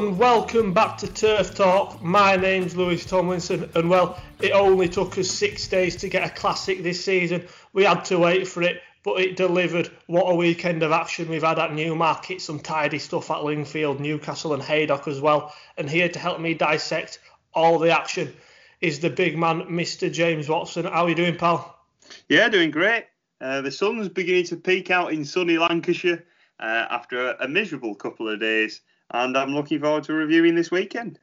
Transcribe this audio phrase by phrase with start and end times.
[0.00, 2.02] and welcome back to Turf Talk.
[2.02, 6.30] My name's Lewis Tomlinson, and well, it only took us six days to get a
[6.30, 7.46] classic this season.
[7.74, 9.90] We had to wait for it, but it delivered.
[10.06, 14.54] What a weekend of action we've had at Newmarket, some tidy stuff at Lingfield, Newcastle,
[14.54, 15.54] and Haydock as well.
[15.76, 17.18] And here to help me dissect
[17.52, 18.32] all the action
[18.80, 20.10] is the big man, Mr.
[20.10, 20.86] James Watson.
[20.86, 21.78] How are you doing, pal?
[22.26, 23.04] Yeah, doing great.
[23.38, 26.24] Uh, the sun's beginning to peek out in sunny Lancashire
[26.58, 30.70] uh, after a, a, miserable couple of days, and I'm looking forward to reviewing this
[30.70, 31.18] weekend.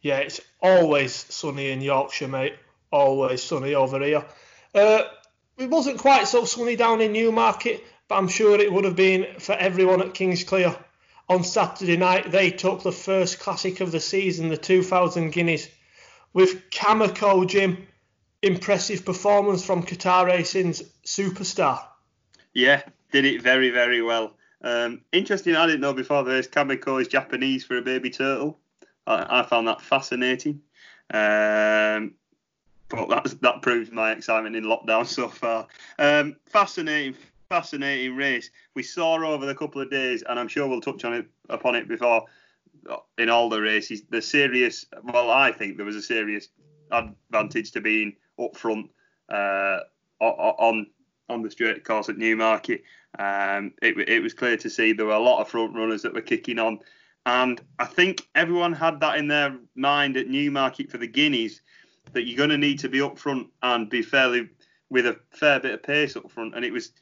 [0.00, 2.54] Yeah, it's always sunny in Yorkshire, mate.
[2.90, 4.24] Always sunny over here.
[4.74, 5.02] Uh,
[5.58, 9.26] it wasn't quite so sunny down in Newmarket, but I'm sure it would have been
[9.38, 10.78] for everyone at Kingsclere.
[11.28, 15.68] On Saturday night, they took the first classic of the season, the 2000 Guineas,
[16.32, 17.86] with Kameko Jim.
[18.40, 21.82] Impressive performance from Qatar Racing's superstar.
[22.54, 24.37] Yeah, did it very, very well.
[24.62, 28.58] Um, interesting, I didn't know before the race Kameko is Japanese for a baby turtle.
[29.06, 30.60] I, I found that fascinating.
[31.10, 32.14] Um,
[32.88, 35.66] but that that proves my excitement in lockdown so far.
[35.98, 37.14] Um, fascinating,
[37.48, 38.50] fascinating race.
[38.74, 41.74] We saw over the couple of days, and I'm sure we'll touch on it upon
[41.76, 42.24] it before
[43.18, 44.02] in all the races.
[44.08, 46.48] The serious, well, I think there was a serious
[46.90, 48.90] advantage to being up front
[49.28, 49.80] uh,
[50.20, 50.86] on
[51.28, 52.82] on the straight course at Newmarket.
[53.18, 56.14] Um, it, it was clear to see there were a lot of front runners that
[56.14, 56.80] were kicking on.
[57.26, 61.60] And I think everyone had that in their mind at Newmarket for the Guineas
[62.12, 64.48] that you're going to need to be up front and be fairly
[64.90, 66.54] with a fair bit of pace up front.
[66.54, 66.92] And it was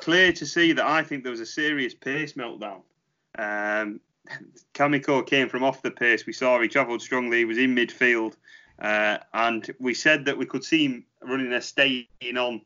[0.00, 2.82] clear to see that I think there was a serious pace meltdown.
[3.36, 4.00] Um,
[4.74, 6.26] Kameko came from off the pace.
[6.26, 7.38] We saw he travelled strongly.
[7.38, 8.36] He was in midfield.
[8.78, 12.60] Uh, and we said that we could see him running a staying on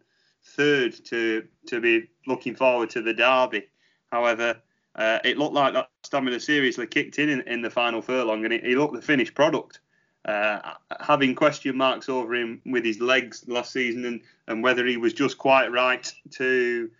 [0.48, 3.66] third to to be looking forward to the derby.
[4.10, 4.60] However,
[4.94, 8.52] uh, it looked like that stamina seriously kicked in in, in the final furlong, and
[8.52, 9.80] he looked the finished product.
[10.24, 14.96] Uh, having question marks over him with his legs last season and, and whether he
[14.98, 16.90] was just quite right to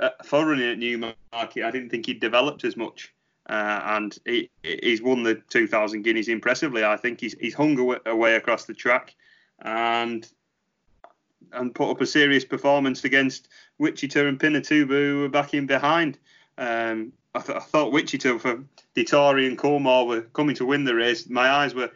[0.00, 3.14] uh, running at Newmarket, I didn't think he'd developed as much.
[3.48, 6.82] Uh, and he, he's won the 2,000 guineas impressively.
[6.82, 9.14] I think he's, he's hung away, away across the track
[9.60, 10.28] and
[11.52, 13.48] and put up a serious performance against
[13.78, 16.18] Wichita and Pinatubo, who were back in behind.
[16.58, 18.64] Um, I, th- I, thought Wichita for
[18.94, 21.28] Dettori and Coolmore were coming to win the race.
[21.28, 21.90] My eyes were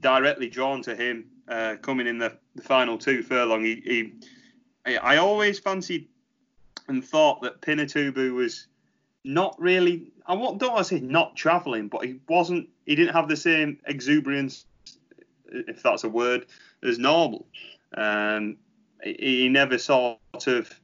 [0.00, 3.64] directly drawn to him uh, coming in the, the, final two furlong.
[3.64, 4.12] He,
[4.84, 6.08] he, I always fancied
[6.88, 8.66] and thought that Pinatubo was
[9.24, 10.12] not really.
[10.26, 12.68] I don't want to say not travelling, but he wasn't.
[12.86, 14.66] He didn't have the same exuberance,
[15.46, 16.46] if that's a word,
[16.82, 17.46] as normal.
[17.96, 18.56] Um,
[19.02, 20.80] he never sort of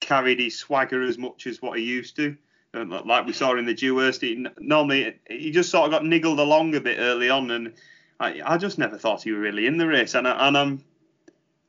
[0.00, 2.36] carried his swagger as much as what he used to.
[2.74, 6.74] Like we saw in the Dewhurst, he, normally he just sort of got niggled along
[6.74, 7.72] a bit early on, and
[8.20, 10.14] I, I just never thought he was really in the race.
[10.14, 10.84] And, I, and I'm,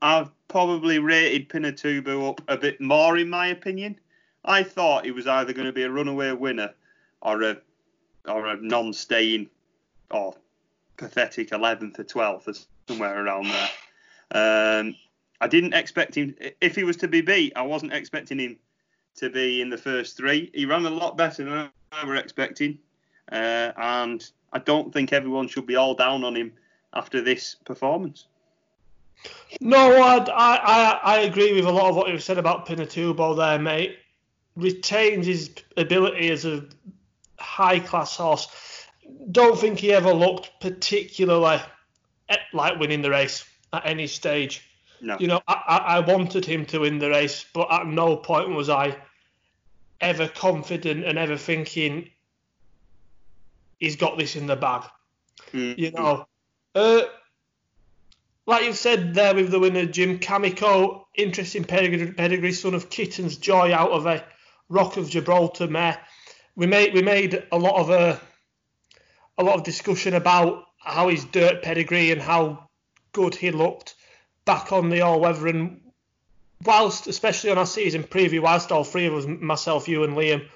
[0.01, 3.97] I've probably rated Pinatubo up a bit more in my opinion.
[4.43, 6.73] I thought he was either going to be a runaway winner
[7.21, 7.57] or a
[8.27, 9.49] or a non-staying
[10.11, 10.35] or
[10.97, 12.53] pathetic 11th or 12th or
[12.87, 13.69] somewhere around there.
[14.79, 14.95] Um,
[15.39, 16.35] I didn't expect him.
[16.61, 18.57] If he was to be beat, I wasn't expecting him
[19.17, 20.51] to be in the first three.
[20.53, 22.79] He ran a lot better than I were expecting,
[23.31, 26.53] uh, and I don't think everyone should be all down on him
[26.93, 28.25] after this performance.
[29.61, 33.59] No, I, I, I agree with a lot of what you've said about Pinatubo there,
[33.59, 33.97] mate.
[34.55, 36.65] Retains his ability as a
[37.39, 38.47] high class horse.
[39.31, 41.59] Don't think he ever looked particularly
[42.53, 44.63] like winning the race at any stage.
[45.01, 45.17] No.
[45.19, 48.69] You know, I, I wanted him to win the race, but at no point was
[48.69, 48.97] I
[50.01, 52.09] ever confident and ever thinking
[53.79, 54.83] he's got this in the bag.
[55.53, 55.79] Mm-hmm.
[55.79, 56.27] You know,
[56.75, 57.01] uh,
[58.45, 63.37] like you said there with the winner, Jim Kameko, interesting pedigree, pedigree, son of Kittens
[63.37, 64.23] Joy out of a
[64.69, 65.99] Rock of Gibraltar mare.
[66.55, 68.19] We made we made a lot of a uh,
[69.37, 72.69] a lot of discussion about how his dirt pedigree and how
[73.11, 73.95] good he looked
[74.47, 75.79] back on the all weather and
[76.63, 80.47] whilst especially on our season preview, whilst all three of us, myself, you and Liam,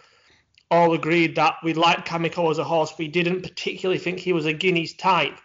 [0.72, 4.46] all agreed that we liked Kameko as a horse, we didn't particularly think he was
[4.46, 5.38] a Guineas type.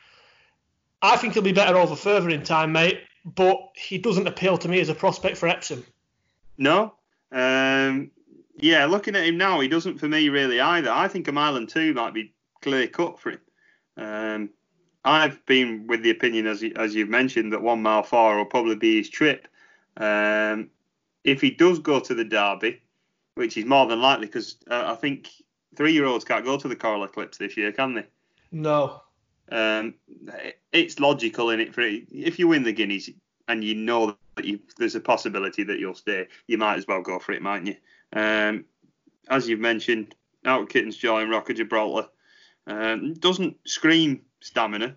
[1.02, 4.68] I think he'll be better over further in time, mate, but he doesn't appeal to
[4.68, 5.84] me as a prospect for Epsom.
[6.56, 6.94] No.
[7.32, 8.12] Um,
[8.56, 10.90] yeah, looking at him now, he doesn't for me really either.
[10.90, 12.32] I think a mile and two might be
[12.62, 13.40] clear cut for him.
[13.96, 14.50] Um,
[15.06, 18.74] I've been with the opinion, as as you've mentioned, that one mile four will probably
[18.74, 19.46] be his trip.
[19.96, 20.68] Um,
[21.22, 22.82] if he does go to the Derby,
[23.36, 25.30] which is more than likely, because uh, I think
[25.76, 28.06] three-year-olds can't go to the Coral Eclipse this year, can they?
[28.50, 29.02] No.
[29.52, 29.94] Um,
[30.72, 33.10] it's logical in it for if you win the Guineas
[33.46, 37.00] and you know that you, there's a possibility that you'll stay, you might as well
[37.00, 38.20] go for it, mightn't you?
[38.20, 38.64] Um,
[39.28, 42.08] as you've mentioned, out of Kitten's Joy and Rock of Gibraltar
[42.66, 44.96] um, doesn't scream stamina,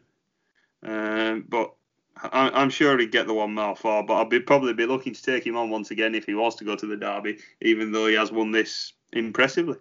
[0.83, 1.73] um, but
[2.21, 4.03] I, am sure he'd get the one mile far.
[4.03, 6.55] But I'd be probably be looking to take him on once again if he was
[6.57, 9.77] to go to the Derby, even though he has won this impressively.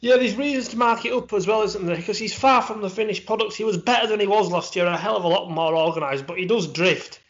[0.00, 1.96] Yeah, there's reasons to mark it up as well, isn't there?
[1.96, 3.54] Because he's far from the finished product.
[3.54, 6.26] He was better than he was last year, a hell of a lot more organised,
[6.26, 7.20] but he does drift.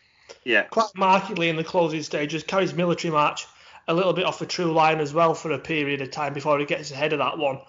[0.45, 0.63] Yeah.
[0.65, 2.43] Quite markedly in the closing stages.
[2.43, 3.47] Carries military march
[3.89, 6.59] a little bit off the true line as well for a period of time before
[6.59, 7.61] he gets ahead of that one.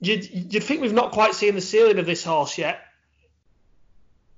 [0.00, 2.80] You'd, you'd think we've not quite seen the ceiling of this horse yet.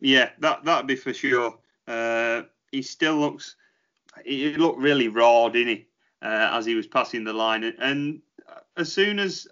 [0.00, 1.58] Yeah, that that'd be for sure.
[1.86, 2.42] Uh,
[2.72, 3.56] he still looks,
[4.24, 5.86] he looked really raw, didn't he,
[6.22, 7.64] uh, as he was passing the line.
[7.64, 8.22] And
[8.76, 9.46] as soon as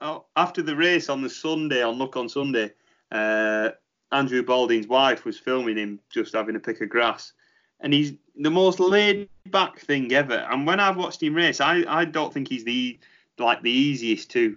[0.00, 2.72] uh, after the race on the Sunday on Look on Sunday,
[3.10, 3.70] uh,
[4.12, 7.32] Andrew Balding's wife was filming him just having a pick of grass,
[7.80, 10.46] and he's the most laid back thing ever.
[10.50, 12.98] And when I've watched him race, I, I don't think he's the
[13.38, 14.56] like the easiest to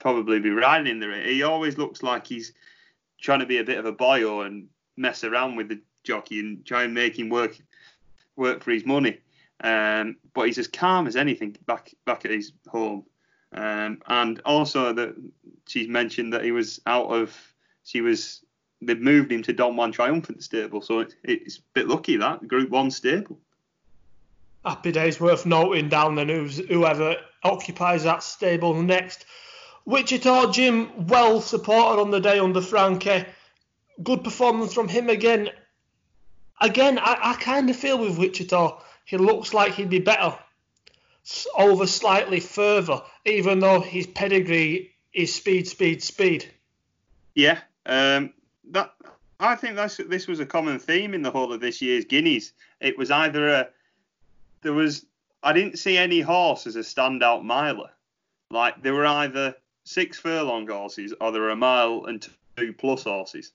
[0.00, 1.22] probably be riding in the.
[1.24, 2.52] He always looks like he's
[3.20, 4.66] trying to be a bit of a boyo and
[4.96, 7.56] mess around with the jockey and try and make him work
[8.36, 9.18] work for his money.
[9.62, 13.04] Um, but he's as calm as anything back back at his home.
[13.52, 15.14] Um, and also that
[15.66, 17.36] she's mentioned that he was out of
[17.84, 18.44] she was
[18.80, 22.46] they've moved him to Don Juan Triumphant stable, so it, it's a bit lucky that
[22.48, 23.38] Group One stable.
[24.64, 26.58] Happy days worth noting down the news.
[26.68, 29.24] Whoever occupies that stable next.
[29.84, 33.24] Wichita Jim well supported on the day under Frankie.
[34.02, 35.50] Good performance from him again.
[36.60, 40.34] Again, I, I kind of feel with Wichita, he looks like he'd be better
[41.56, 46.50] over slightly further, even though his pedigree is speed, speed, speed.
[47.34, 48.32] Yeah, um,
[48.70, 48.92] that
[49.38, 52.52] I think that's this was a common theme in the whole of this year's Guineas.
[52.80, 53.68] It was either a
[54.62, 55.06] there was
[55.42, 57.90] I didn't see any horse as a standout miler.
[58.50, 59.54] Like there were either
[59.84, 63.52] six furlong horses or there were a mile and two plus horses.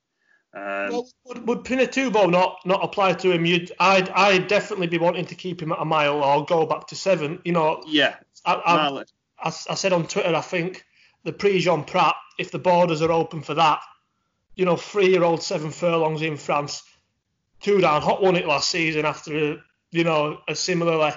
[0.54, 3.45] Um, well, would, would Pinatubo not not apply to him?
[3.45, 6.88] You'd I'd I'd definitely be wanting to keep him at a mile or go back
[6.88, 7.42] to seven.
[7.44, 7.83] You know.
[7.86, 8.16] Yeah.
[8.45, 9.04] I, I,
[9.39, 10.86] I, I said on Twitter, I think
[11.24, 13.81] the Prix Jean Prat, if the borders are open for that,
[14.56, 16.83] you know, three-year-old seven furlongs in France,
[17.60, 21.12] Too Darn Hot won it last season after a, you know a similarly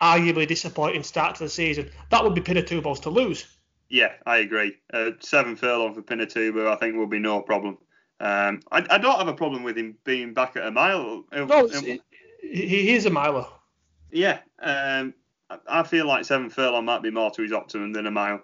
[0.00, 1.90] arguably disappointing start to the season.
[2.10, 3.46] That would be Pinatubo's to lose.
[3.88, 4.76] Yeah, I agree.
[4.92, 7.78] Uh, seven furlong for Pinatubo, I think, will be no problem.
[8.18, 11.24] Um, I, I, don't have a problem with him being back at a mile.
[11.30, 11.98] Uh, no, um,
[12.40, 13.46] he is a miler.
[14.10, 15.12] Yeah, um,
[15.68, 18.40] I feel like seven furlong might be more to his optimum than a mile,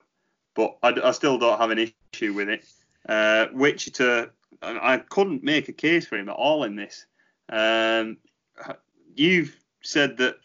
[0.54, 2.64] but I, I still don't have an issue with it.
[3.08, 4.26] Uh, Wichita,
[4.62, 7.06] I couldn't make a case for him at all in this.
[7.48, 8.18] Um,
[9.14, 10.36] you've said that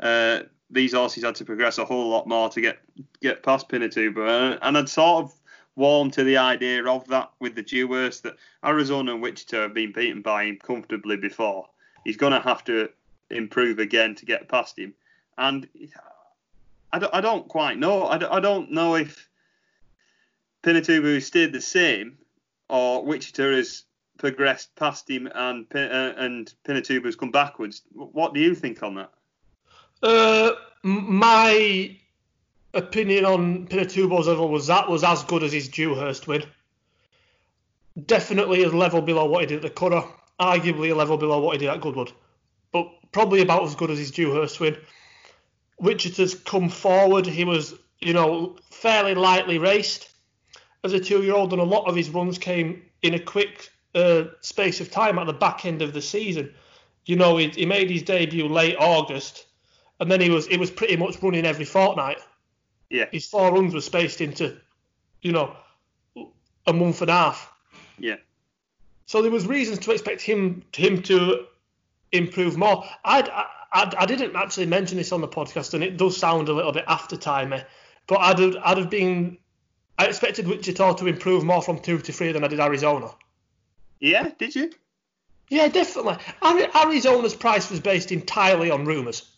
[0.00, 2.78] uh, these horses had to progress a whole lot more to get
[3.22, 5.32] get past Pinatubo, and I'd sort of
[5.76, 9.92] warmed to the idea of that with the Dewhurst that Arizona and Wichita have been
[9.92, 11.68] beaten by him comfortably before.
[12.04, 12.90] He's going to have to
[13.30, 14.94] improve again to get past him,
[15.38, 15.68] and
[16.92, 18.06] I don't, I don't quite know.
[18.06, 19.28] I don't, I don't know if
[20.62, 22.18] Pinatubo stayed the same,
[22.68, 23.84] or Wichita has
[24.18, 27.82] progressed past him and uh, and Pinatubo's come backwards.
[27.92, 29.10] What do you think on that?
[30.02, 31.96] Uh, my
[32.74, 36.44] opinion on Pinatubo's level was that was as good as his Dewhurst win.
[38.06, 40.08] Definitely a level below what he did at the Curragh.
[40.40, 42.12] Arguably a level below what he did at Goodwood.
[42.72, 44.76] But probably about as good as his Dewhurst win.
[45.78, 47.24] Wichita's come forward.
[47.24, 50.10] He was, you know, fairly lightly raced
[50.82, 54.80] as a two-year-old, and a lot of his runs came in a quick uh, space
[54.80, 56.52] of time at the back end of the season.
[57.06, 59.46] You know, he, he made his debut late August,
[60.00, 62.18] and then he was he was pretty much running every fortnight.
[62.90, 63.06] Yeah.
[63.10, 64.56] His four runs were spaced into,
[65.22, 65.56] you know,
[66.66, 67.52] a month and a half.
[67.98, 68.16] Yeah.
[69.06, 71.46] So there was reasons to expect him him to
[72.12, 72.84] improve more.
[73.04, 76.52] I'd, I, I didn't actually mention this on the podcast, and it does sound a
[76.52, 77.62] little bit after timey,
[78.06, 79.38] but I'd have, I'd have been
[79.98, 83.10] I expected Wichita to improve more from two to three than I did Arizona.
[84.00, 84.72] Yeah, did you?
[85.48, 86.16] Yeah, definitely.
[86.42, 89.30] Arizona's price was based entirely on rumours.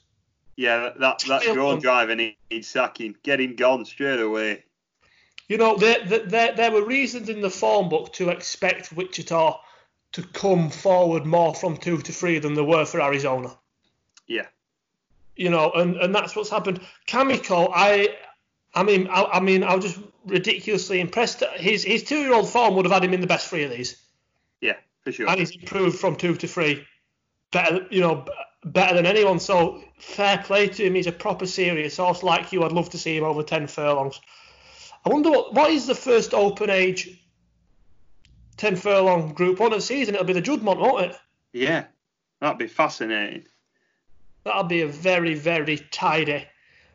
[0.57, 3.17] Yeah, that that drone driver needs sacking.
[3.23, 4.65] Get him gone straight away.
[5.49, 9.61] You know, there, there, there were reasons in the form book to expect Wichita
[10.13, 13.57] to come forward more from two to three than there were for Arizona.
[14.27, 14.47] Yeah.
[15.37, 16.81] You know, and, and that's what's happened.
[17.07, 18.17] Kameko, I
[18.75, 21.43] I mean, I, I mean, I was just ridiculously impressed.
[21.57, 23.71] His his two year old form would have had him in the best three of
[23.71, 24.03] these.
[24.61, 25.29] Yeah, for sure.
[25.29, 26.87] And he's improved from two to three,
[27.53, 28.27] better, you know,
[28.65, 29.39] better than anyone.
[29.39, 30.95] So fair play to him.
[30.95, 32.23] He's a proper serious horse.
[32.23, 34.21] Like you, I'd love to see him over ten furlongs.
[35.05, 37.21] I wonder what what is the first open age
[38.57, 40.15] ten furlong Group One of the season?
[40.15, 41.17] It'll be the Juddmonte, won't it?
[41.53, 41.85] Yeah,
[42.41, 43.45] that'd be fascinating.
[44.45, 46.47] That'll be a very very tidy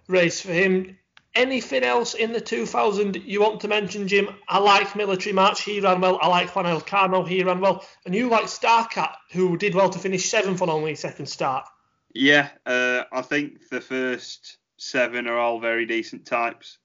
[0.08, 0.98] race for him.
[1.34, 4.30] Anything else in the 2000 you want to mention, Jim?
[4.50, 6.20] I like Military March, he ran well.
[6.22, 7.86] I like Juan Elcano, he ran well.
[8.06, 11.68] And you like Starcat, who did well to finish seventh on only second start.
[12.14, 16.80] Yeah, uh, I think the first seven are all very decent types.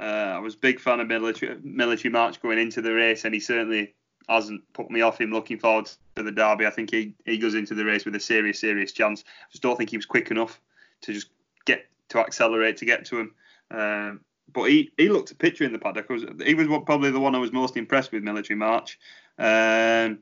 [0.00, 3.32] Uh, I was a big fan of Military, Military March going into the race, and
[3.32, 3.94] he certainly
[4.28, 6.66] hasn't put me off him looking forward to the Derby.
[6.66, 9.22] I think he, he goes into the race with a serious, serious chance.
[9.26, 10.60] I just don't think he was quick enough
[11.02, 11.28] to just
[11.64, 13.34] get to accelerate to get to him.
[13.72, 14.20] Um,
[14.52, 16.08] but he, he looked a picture in the paddock.
[16.10, 18.98] Was, he was probably the one I was most impressed with Military March.
[19.38, 20.18] Um,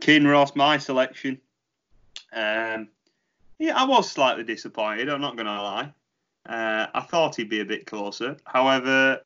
[0.00, 1.40] Kinross, my selection.
[2.32, 2.88] Um,
[3.58, 5.08] yeah, I was slightly disappointed.
[5.08, 5.92] I'm not going to lie.
[6.46, 8.36] Uh, I thought he'd be a bit closer.
[8.44, 9.20] However,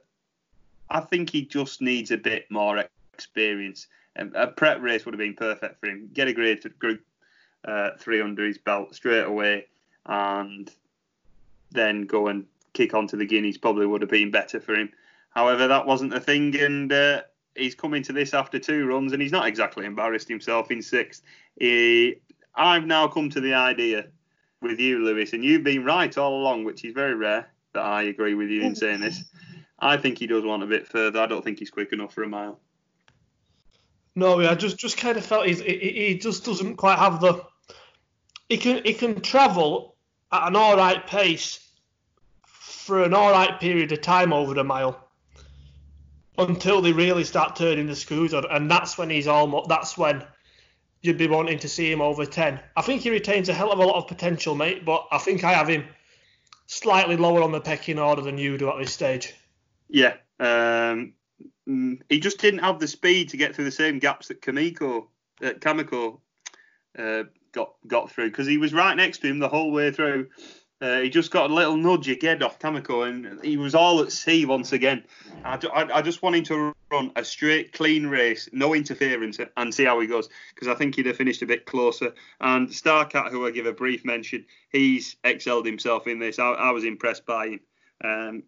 [0.90, 3.86] I think he just needs a bit more experience.
[4.18, 6.10] Um, a prep race would have been perfect for him.
[6.12, 7.02] Get a grade group
[7.64, 9.66] uh, three under his belt straight away,
[10.06, 10.70] and
[11.70, 12.46] then go and
[12.78, 14.90] kick onto the Guineas probably would have been better for him.
[15.30, 17.22] However, that wasn't the thing, and uh,
[17.56, 21.22] he's coming to this after two runs, and he's not exactly embarrassed himself in sixth.
[21.58, 22.20] He,
[22.54, 24.06] I've now come to the idea
[24.62, 28.04] with you, Lewis, and you've been right all along, which is very rare that I
[28.04, 29.24] agree with you in saying this.
[29.80, 31.20] I think he does want a bit further.
[31.20, 32.60] I don't think he's quick enough for a mile.
[34.14, 37.20] No, yeah, I just just kind of felt he's, he, he just doesn't quite have
[37.20, 37.44] the.
[38.48, 39.96] He can he can travel
[40.32, 41.67] at an all right pace
[42.88, 44.98] for an all right period of time over the mile
[46.38, 49.68] until they really start turning the screws on, and that's when he's almost.
[49.68, 50.24] That's when
[51.02, 52.58] you'd be wanting to see him over ten.
[52.76, 55.44] I think he retains a hell of a lot of potential, mate, but I think
[55.44, 55.84] I have him
[56.66, 59.34] slightly lower on the pecking order than you do at this stage.
[59.90, 61.12] Yeah, um,
[61.68, 65.08] mm, he just didn't have the speed to get through the same gaps that Kamiko,
[65.42, 66.20] uh, Kameko
[66.98, 70.28] uh, got got through because he was right next to him the whole way through.
[70.80, 74.12] Uh, he just got a little nudge again off Kameko, and he was all at
[74.12, 75.02] sea once again.
[75.44, 79.74] I, I, I, just want him to run a straight, clean race, no interference, and
[79.74, 82.14] see how he goes, because I think he'd have finished a bit closer.
[82.40, 86.38] And Starcat, who I give a brief mention, he's excelled himself in this.
[86.38, 87.60] I, I was impressed by him.
[88.04, 88.42] Um,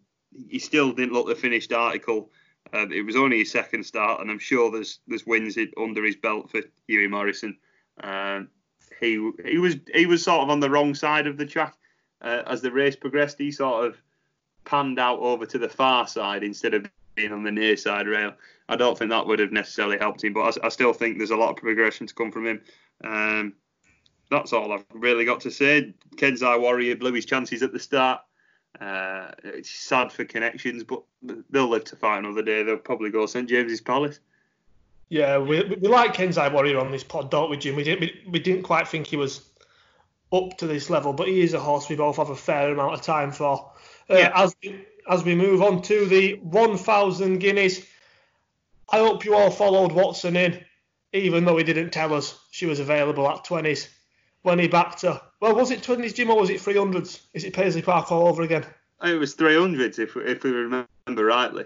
[0.49, 2.31] he still didn't look the finished article.
[2.73, 6.15] Uh, it was only his second start, and I'm sure there's there's wins under his
[6.15, 7.59] belt for Hughie Morrison.
[8.05, 8.51] Um,
[9.01, 11.75] he he was he was sort of on the wrong side of the track
[12.23, 13.97] uh, as the race progressed, he sort of
[14.65, 18.33] panned out over to the far side instead of being on the near side rail.
[18.69, 21.31] I don't think that would have necessarily helped him, but I, I still think there's
[21.31, 22.61] a lot of progression to come from him.
[23.03, 23.55] Um,
[24.31, 25.93] that's all I've really got to say.
[26.17, 28.21] Kenzai Warrior blew his chances at the start.
[28.81, 31.03] Uh, it's sad for connections, but
[31.50, 32.62] they'll live to fight another day.
[32.62, 34.21] They'll probably go St James's Palace.
[35.09, 37.75] Yeah, we, we like Kenzai Warrior on this pod, don't we, Jim?
[37.75, 39.50] We didn't we, we didn't quite think he was
[40.33, 42.95] up to this level, but he is a horse we both have a fair amount
[42.95, 43.73] of time for.
[44.09, 44.33] Uh, yeah.
[44.35, 47.85] As we, as we move on to the 1,000 guineas,
[48.89, 50.65] I hope you all followed Watson in,
[51.13, 53.89] even though he didn't tell us she was available at 20s
[54.43, 55.21] when he backed her.
[55.41, 57.21] Well, was it 20s, Jim, or was it 300s?
[57.35, 58.65] Is it Paisley Park all over again?
[59.03, 60.87] It was 300s, if, if we remember
[61.25, 61.65] rightly.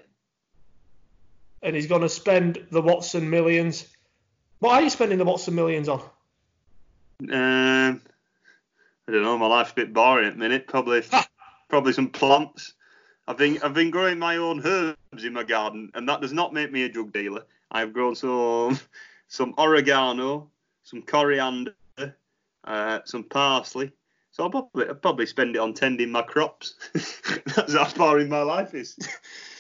[1.63, 3.87] And he's going to spend the Watson millions.
[4.59, 6.03] What are you spending the Watson millions on?
[7.31, 8.03] Um,
[9.07, 9.37] I don't know.
[9.37, 10.67] My life's a bit boring at the minute.
[10.67, 11.03] Probably,
[11.69, 12.75] probably some plants.
[13.27, 16.53] I've been I've been growing my own herbs in my garden, and that does not
[16.53, 17.45] make me a drug dealer.
[17.71, 18.79] I've grown some
[19.29, 20.51] some oregano,
[20.83, 21.75] some coriander,
[22.65, 23.93] uh, some parsley.
[24.31, 26.75] So I'll probably I'll probably spend it on tending my crops.
[27.57, 28.97] That's how boring my life is.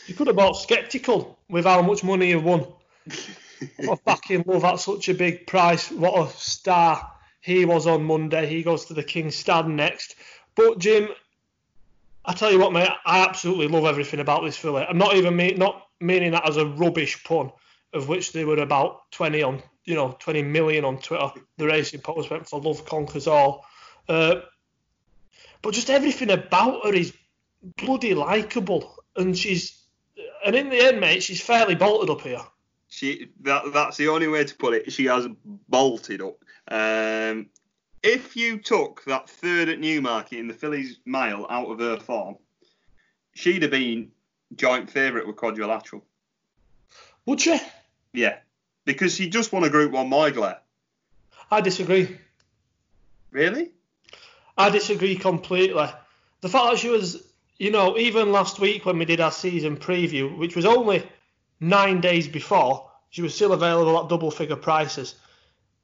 [0.07, 2.67] You could have bought Sceptical with how much money you've won.
[3.11, 5.91] I fucking love at such a big price.
[5.91, 7.14] What a star
[7.45, 8.47] he was on Monday.
[8.47, 10.15] He goes to the King's Stand next.
[10.55, 11.11] But Jim,
[12.25, 14.83] I tell you what, mate, I absolutely love everything about this filly.
[14.83, 17.53] I'm not even not meaning that as a rubbish pun,
[17.93, 21.33] of which there were about 20 on, you know, 20 million on Twitter.
[21.59, 23.67] The racing post went for love conquers all.
[24.09, 24.37] Uh,
[25.61, 27.13] but just everything about her is
[27.77, 29.83] bloody likable, and she's,
[30.47, 32.41] and in the end, mate, she's fairly bolted up here.
[32.95, 34.93] She that that's the only way to put it.
[34.93, 35.27] She has
[35.69, 36.37] bolted up.
[36.69, 37.47] Um,
[38.05, 42.37] if you took that third at Newmarket in the Fillies mile out of her form,
[43.35, 44.13] she'd have been
[44.55, 46.05] joint favourite with Quadrilateral.
[47.27, 47.59] Would she?
[48.13, 48.39] Yeah,
[48.85, 50.59] because she just won a Group One Moyglare.
[51.51, 52.17] I disagree.
[53.33, 53.73] Really?
[54.57, 55.89] I disagree completely.
[56.43, 57.25] The fact that she was,
[57.59, 61.03] you know, even last week when we did our season preview, which was only
[61.61, 65.15] nine days before, she was still available at double figure prices.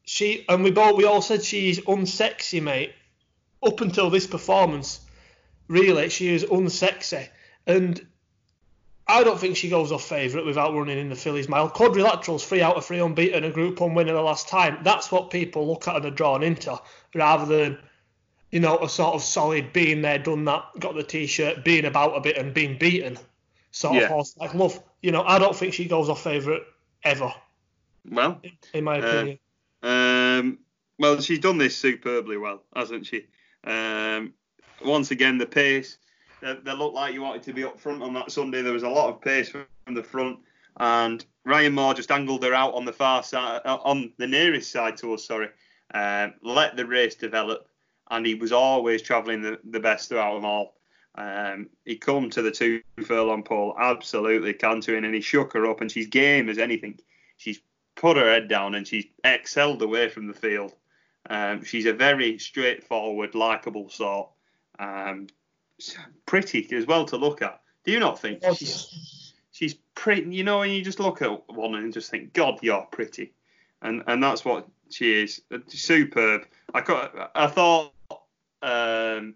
[0.02, 2.92] She and we both we all said she's unsexy, mate.
[3.62, 5.00] Up until this performance,
[5.68, 7.28] really, she is unsexy,
[7.66, 8.04] and
[9.06, 11.68] I don't think she goes off favourite without running in the Fillies mile.
[11.68, 14.78] Quadrilateral's three out of three unbeaten, a Group One winner the last time.
[14.82, 16.80] That's what people look at and are drawn into,
[17.14, 17.78] rather than
[18.50, 22.16] you know a sort of solid being there, done that, got the T-shirt, being about
[22.16, 23.18] a bit and being beaten
[23.70, 24.02] sort Yeah.
[24.02, 24.82] of horse like love.
[25.02, 26.62] You know, I don't think she goes off favourite
[27.04, 27.32] ever,
[28.10, 28.40] Well,
[28.74, 29.38] in my Uh, opinion.
[29.82, 30.58] Um,
[30.98, 33.26] well, she's done this superbly well, hasn't she?
[33.64, 34.34] Um,
[34.84, 35.98] once again, the pace.
[36.42, 38.62] They, they looked like you wanted to be up front on that Sunday.
[38.62, 40.38] There was a lot of pace from the front,
[40.78, 44.70] and Ryan Moore just angled her out on the far side, uh, on the nearest
[44.72, 45.24] side to us.
[45.26, 45.48] Sorry,
[45.94, 47.68] um, let the race develop,
[48.10, 50.76] and he was always travelling the, the best throughout them all.
[51.16, 55.80] Um, he come to the two furlong pole absolutely cantering, and he shook her up,
[55.80, 57.00] and she's game as anything.
[57.36, 57.60] She's
[58.00, 60.74] put her head down and she's excelled away from the field.
[61.28, 64.30] Um, she's a very straightforward, likable sort.
[64.78, 65.26] Um,
[66.24, 67.60] pretty as well to look at.
[67.84, 68.42] Do you not think?
[68.54, 70.34] She's, she's pretty.
[70.34, 73.32] You know, when you just look at one and just think, God, you're pretty,
[73.82, 75.42] and and that's what she is.
[75.68, 76.46] Superb.
[76.72, 77.92] I got, I thought
[78.62, 79.34] um,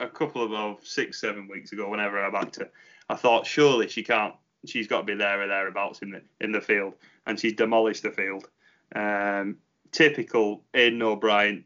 [0.00, 2.70] a couple of well, six, seven weeks ago, whenever I backed her,
[3.08, 4.34] I thought surely she can't.
[4.66, 6.94] She's got to be there or thereabouts in the in the field,
[7.26, 8.48] and she's demolished the field.
[8.94, 9.58] Um,
[9.92, 11.64] typical Aidan O'Brien,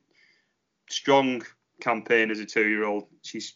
[0.91, 1.43] strong
[1.81, 3.07] campaign as a two-year-old.
[3.23, 3.55] She's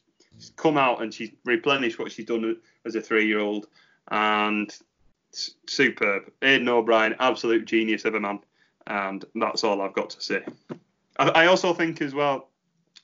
[0.56, 3.67] come out and she's replenished what she's done as a three-year-old,
[4.11, 4.73] and
[5.32, 6.30] superb.
[6.43, 8.41] Aidan O'Brien, absolute genius of a man,
[8.87, 10.45] and that's all I've got to say.
[11.19, 12.49] I, I also think as well,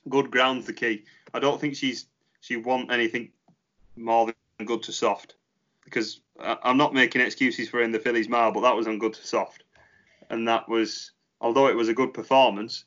[0.07, 1.03] good ground's the key.
[1.33, 2.07] I don't think she's
[2.41, 3.31] she want anything
[3.95, 5.35] more than good to soft
[5.83, 9.13] because I'm not making excuses for in the Fillies mile, but that was on good
[9.13, 9.63] to soft,
[10.29, 11.11] and that was
[11.41, 12.85] although it was a good performance,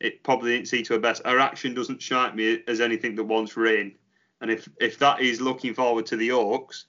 [0.00, 1.22] it probably didn't see to her best.
[1.24, 3.94] Her action doesn't strike me as anything that wants rain,
[4.40, 6.86] and if if that is looking forward to the Oaks,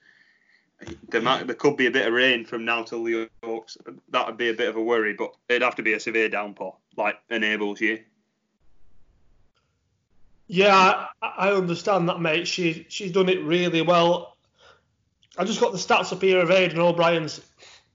[1.09, 3.77] there might there could be a bit of rain from now till the Oaks.
[4.09, 6.29] That would be a bit of a worry, but it'd have to be a severe
[6.29, 7.99] downpour like enables you.
[10.51, 12.47] Yeah, I, I understand that, mate.
[12.47, 14.35] She she's done it really well.
[15.37, 17.39] I just got the stats up here of Aidan O'Brien's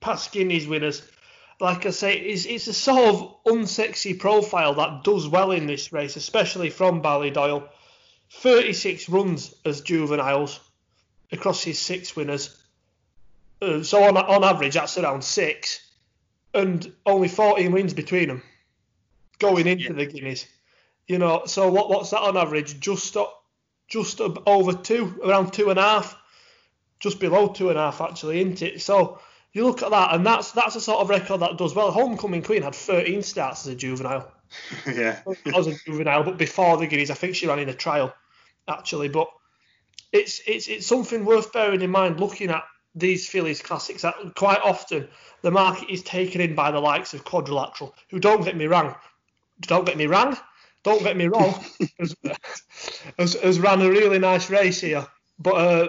[0.00, 1.02] past Guineas winners.
[1.60, 5.92] Like I say, it's, it's a sort of unsexy profile that does well in this
[5.92, 7.68] race, especially from Ballydoyle.
[8.30, 10.58] 36 runs as juveniles
[11.32, 12.56] across his six winners.
[13.60, 15.80] Uh, so on on average, that's around six,
[16.54, 18.42] and only 14 wins between them
[19.38, 19.92] going into Yeah.
[19.92, 20.46] the Guineas.
[21.06, 22.80] You know, so what what's that on average?
[22.80, 23.16] Just
[23.88, 26.16] just over two, around two and a half,
[26.98, 28.82] just below two and a half actually, isn't it?
[28.82, 29.18] So
[29.52, 31.90] you look at that, and that's that's a sort of record that does well.
[31.90, 34.30] Homecoming Queen had 13 starts as a juvenile.
[34.86, 35.20] yeah.
[35.54, 38.14] as a juvenile, but before the Guineas, I think she ran in a trial
[38.68, 39.08] actually.
[39.08, 39.28] But
[40.12, 42.64] it's it's it's something worth bearing in mind looking at
[42.94, 44.02] these fillies classics.
[44.02, 45.08] That quite often
[45.42, 48.94] the market is taken in by the likes of Quadrilateral, who don't get me wrong,
[49.62, 50.36] don't get me wrong,
[50.84, 51.52] don't get me wrong,
[51.98, 52.14] has,
[53.18, 55.06] has, has ran a really nice race here.
[55.38, 55.88] But uh,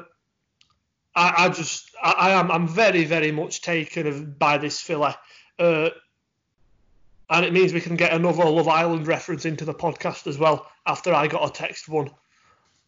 [1.15, 5.13] I, I just I, I am I'm very very much taken of, by this filly.
[5.59, 5.89] Uh,
[7.29, 10.67] and it means we can get another Love Island reference into the podcast as well
[10.85, 12.11] after I got a text one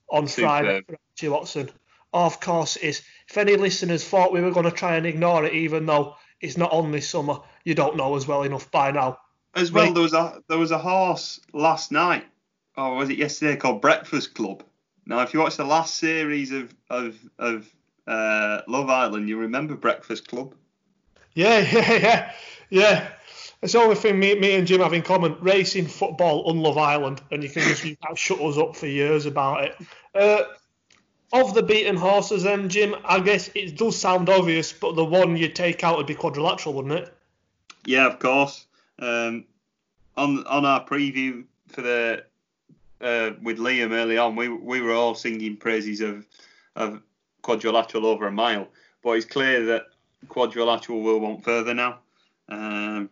[0.09, 0.85] on Friday Superb.
[0.85, 1.69] from Archie Watson.
[2.13, 3.01] Of course is.
[3.29, 6.57] If any listeners thought we were going to try and ignore it, even though it's
[6.57, 9.17] not on this summer, you don't know as well enough by now.
[9.57, 12.25] As well, there was a there was a horse last night,
[12.77, 14.63] or was it yesterday, called Breakfast Club.
[15.07, 17.67] Now, if you watch the last series of of of
[18.05, 20.53] uh, Love Island, you remember Breakfast Club.
[21.33, 22.33] Yeah, yeah, yeah,
[22.69, 23.07] yeah.
[23.63, 26.77] It's the only thing me, me and Jim have in common: racing, football, on Love
[26.77, 29.75] Island, and you can just you can't shut us up for years about it.
[30.13, 30.43] Uh,
[31.33, 35.35] of the beaten horses, then Jim, I guess it does sound obvious, but the one
[35.35, 37.13] you'd take out would be Quadrilateral, wouldn't it?
[37.85, 38.67] Yeah, of course.
[38.99, 39.45] Um,
[40.15, 42.23] on on our preview for the
[43.01, 46.25] uh, with Liam early on, we we were all singing praises of
[46.75, 47.01] of
[47.41, 48.67] quadrilateral over a mile,
[49.03, 49.87] but it's clear that
[50.27, 51.99] quadrilateral will want further now.
[52.49, 53.09] Um,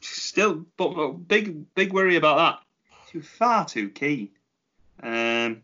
[0.00, 2.98] still, but big big worry about that.
[3.10, 4.30] She's far too keen.
[5.02, 5.62] Um,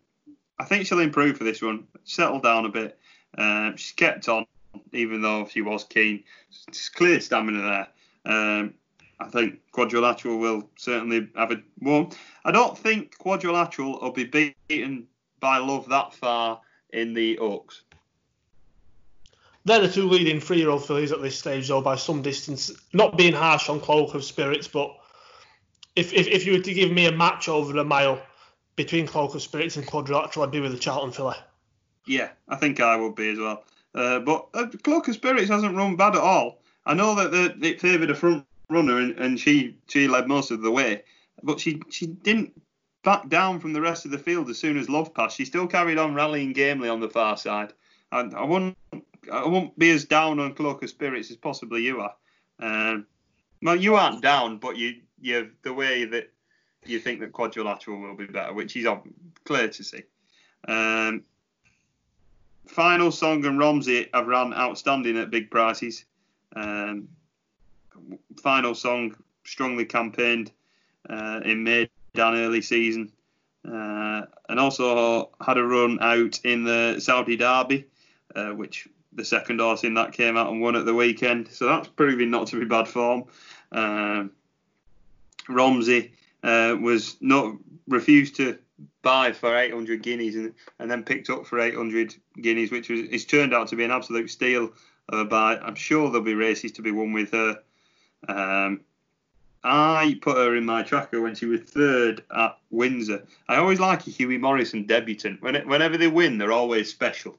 [0.59, 1.87] I think she'll improve for this one.
[2.05, 2.99] Settle down a bit.
[3.37, 4.47] Um, she's kept on,
[4.93, 6.25] even though she was keen.
[6.69, 7.63] It's clear stamina
[8.25, 8.35] there.
[8.35, 8.75] Um,
[9.19, 12.11] I think Quadrilateral will certainly have a one.
[12.45, 14.25] I don't think Quadrilateral will be
[14.69, 15.07] beaten
[15.41, 16.61] by Love that far
[16.93, 17.83] in the Oaks.
[19.65, 22.71] They're the two leading three-year-old fillies at this stage, though, by some distance.
[22.93, 24.95] Not being harsh on Cloak of Spirits, but
[25.97, 28.23] if, if, if you were to give me a match over a mile
[28.77, 31.35] between Cloak of Spirits and Quadrilateral, I'd be with the Charlton filly.
[32.07, 33.65] Yeah, I think I would be as well.
[33.93, 36.61] Uh, but uh, Cloak of Spirits hasn't run bad at all.
[36.85, 40.51] I know that the, it favoured a front runner and, and she she led most
[40.51, 41.03] of the way,
[41.43, 42.53] but she she didn't
[43.07, 45.37] back down from the rest of the field as soon as Love passed.
[45.37, 47.73] She still carried on rallying gamely on the far side.
[48.11, 48.77] And I won't
[49.33, 52.15] I won't be as down on Cloak of Spirits as possibly you are.
[52.59, 53.07] Um,
[53.63, 56.31] well, you aren't down, but you you the way that
[56.85, 58.87] you think that Quadrilateral will be better, which is
[59.45, 60.03] clear to see.
[60.67, 61.23] Um,
[62.67, 66.05] Final Song and Romsey have run outstanding at big prices.
[66.55, 67.09] Um,
[68.43, 70.53] Final Song strongly campaigned
[71.09, 73.13] uh, in mid down early season,
[73.67, 77.87] uh, and also had a run out in the Saudi Derby,
[78.35, 81.49] uh, which the second horse in that came out and won at the weekend.
[81.49, 83.25] So that's proving not to be bad form.
[83.73, 84.31] Um,
[85.49, 87.57] Romsey uh, was not
[87.89, 88.59] refused to
[89.03, 93.25] buy for 800 guineas and, and then picked up for 800 guineas, which was it's
[93.25, 94.73] turned out to be an absolute steal
[95.09, 95.57] of a buy.
[95.59, 97.61] I'm sure there'll be races to be won with her.
[98.29, 98.81] Um,
[99.65, 103.27] I put her in my tracker when she was third at Windsor.
[103.49, 105.43] I always like a Hughie Morrison debutant.
[105.43, 107.37] When, whenever they win, they're always special.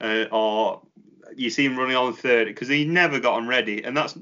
[0.00, 0.82] Uh, or
[1.36, 4.18] you see him running on third because he never got on ready, and that's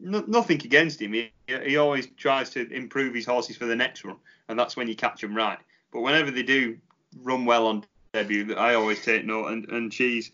[0.00, 1.12] nothing against him.
[1.12, 4.16] He, he always tries to improve his horses for the next run,
[4.48, 5.58] and that's when you catch them right.
[5.92, 6.78] But whenever they do
[7.22, 9.48] run well on debut, I always take note.
[9.48, 10.30] And, and she's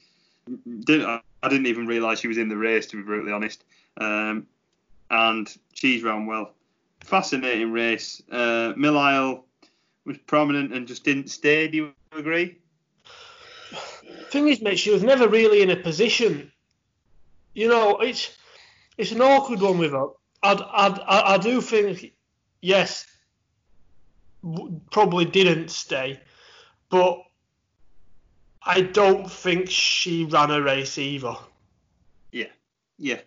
[0.84, 3.64] didn't I didn't even realise she was in the race to be brutally honest.
[3.98, 4.46] Um,
[5.10, 6.54] and she's run well.
[7.00, 8.22] Fascinating race.
[8.30, 9.44] Uh, Mill
[10.04, 11.68] was prominent and just didn't stay.
[11.68, 12.58] Do you agree?
[14.30, 16.52] Thing is, mate, she was never really in a position.
[17.54, 18.36] You know, it's
[18.96, 20.08] it's an awkward one with her.
[20.42, 22.12] I, I, I do think,
[22.60, 23.06] yes,
[24.90, 26.20] probably didn't stay,
[26.90, 27.20] but
[28.62, 31.36] I don't think she ran a race either.
[32.32, 32.50] Yeah,
[32.98, 33.20] yeah.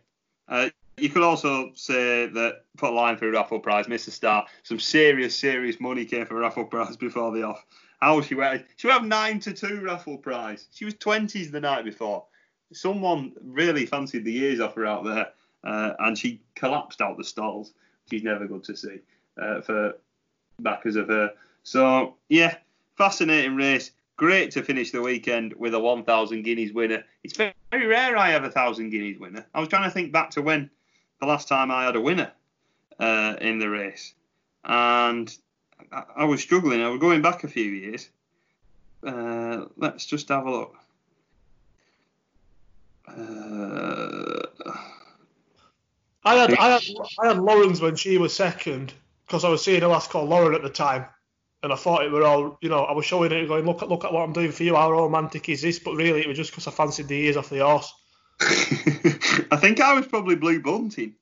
[0.47, 0.69] Uh,
[1.01, 4.09] you could also say that put a line through raffle prize, Mr.
[4.09, 4.45] Star.
[4.63, 7.65] Some serious, serious money came for raffle prize before the off.
[8.01, 8.65] How was she went?
[8.77, 10.67] She have nine to two raffle prize.
[10.73, 12.25] She was twenties the night before.
[12.71, 15.29] Someone really fancied the years off her out there,
[15.63, 17.73] uh, and she collapsed out the stalls.
[18.09, 18.99] She's never good to see
[19.41, 19.97] uh, for
[20.59, 21.31] backers of her.
[21.63, 22.55] So yeah,
[22.97, 23.91] fascinating race.
[24.17, 27.05] Great to finish the weekend with a 1,000 guineas winner.
[27.23, 29.45] It's very rare I have a 1,000 guineas winner.
[29.53, 30.69] I was trying to think back to when
[31.19, 32.31] the last time I had a winner
[32.99, 34.13] uh, in the race,
[34.63, 35.35] and
[35.91, 36.81] I, I, was struggling.
[36.81, 38.09] I was going back a few years.
[39.03, 40.75] Uh, let's just have a look.
[43.07, 44.29] Uh,
[46.23, 46.81] I had I had
[47.19, 48.93] I had Lawrence when she was second
[49.25, 51.05] because I was seeing a last called Lauren at the time,
[51.63, 53.89] and I thought it were all you know I was showing it going look at
[53.89, 56.37] look at what I'm doing for you how romantic is this but really it was
[56.37, 57.93] just because I fancied the ears off the horse.
[58.41, 61.15] I think I was probably Blue Bunting.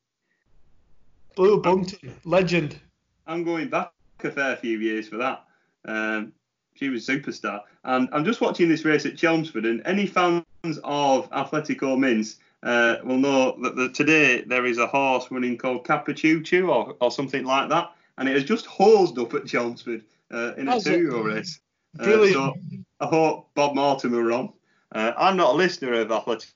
[1.36, 2.80] Blue Bunting, legend.
[3.25, 3.91] I'm going back
[4.23, 5.43] a fair few years for that.
[5.86, 6.34] Um,
[6.75, 7.62] she was a superstar.
[7.84, 10.45] And I'm just watching this race at Chelmsford, and any fans
[10.84, 16.69] of Athletico Mince uh, will know that today there is a horse running called Capachuchu
[16.69, 20.67] or, or something like that, and it has just hosed up at Chelmsford uh, in
[20.67, 21.60] a two-year race.
[21.99, 22.53] Uh, so
[22.99, 24.53] I hope Bob Mortimer were on.
[24.91, 26.51] Uh, I'm not a listener of Athletico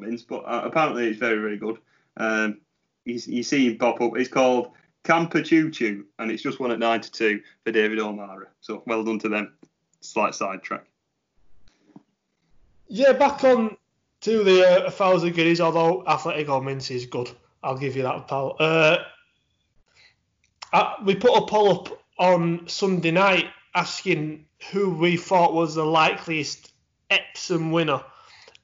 [0.00, 1.78] Mince, but uh, apparently it's very, very good.
[2.16, 2.60] Um,
[3.04, 4.16] you, you see him pop up.
[4.16, 4.72] It's called
[5.04, 8.48] Camper Choo Choo, and it's just one at 9 to 2 for David O'Meara.
[8.60, 9.54] So well done to them.
[10.00, 10.84] Slight sidetrack.
[12.88, 13.76] Yeah, back on
[14.22, 17.30] to the uh, thousand guineas, although Athletico Mince is good.
[17.62, 18.56] I'll give you that, pal.
[18.58, 18.98] Uh,
[20.72, 25.84] uh, we put a poll up on Sunday night asking who we thought was the
[25.84, 26.72] likeliest
[27.10, 28.02] Epsom winner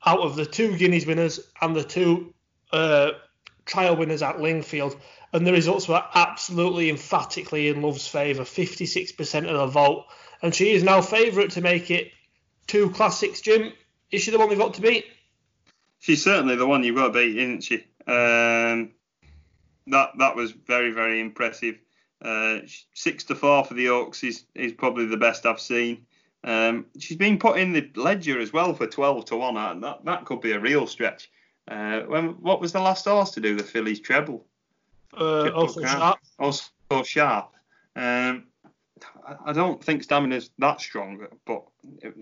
[0.05, 2.35] out of the two Guineas winners and the two
[2.73, 3.13] uh,
[3.65, 4.99] trial winners at Lingfield.
[5.33, 10.07] And the results were absolutely emphatically in Love's favour 56% of the vote.
[10.43, 12.13] And she is now favourite to make it
[12.67, 13.73] two classics, Jim.
[14.11, 15.07] Is she the one we've got to beat?
[16.01, 17.77] She's certainly the one you've got to beat, isn't she?
[18.07, 18.91] Um,
[19.87, 21.79] that that was very, very impressive.
[22.21, 22.59] Uh,
[22.93, 26.07] six to four for the Oaks is, is probably the best I've seen.
[26.45, 30.05] Um, she's been put in the Leger as well for 12 to 1, and that,
[30.05, 31.31] that could be a real stretch.
[31.69, 34.45] Uh, when What was the last horse to do the fillies treble?
[35.17, 36.19] Uh, also sharp.
[36.39, 37.53] Also sharp.
[37.95, 38.45] Um,
[39.45, 41.65] I don't think stamina's that strong, but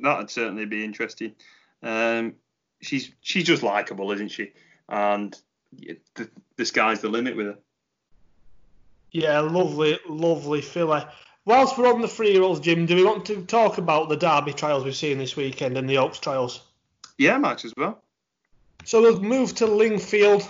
[0.02, 1.34] that'd certainly be interesting.
[1.82, 2.34] Um,
[2.80, 4.52] she's she's just likable, isn't she?
[4.88, 5.38] And
[5.72, 7.58] the, the sky's the limit with her.
[9.12, 11.02] Yeah, lovely, lovely filly.
[11.50, 14.16] Whilst we're on the three year olds, Jim, do we want to talk about the
[14.16, 16.62] Derby trials we've seen this weekend and the Oaks trials?
[17.18, 18.04] Yeah, might as well.
[18.84, 20.46] So we'll move to Lingfield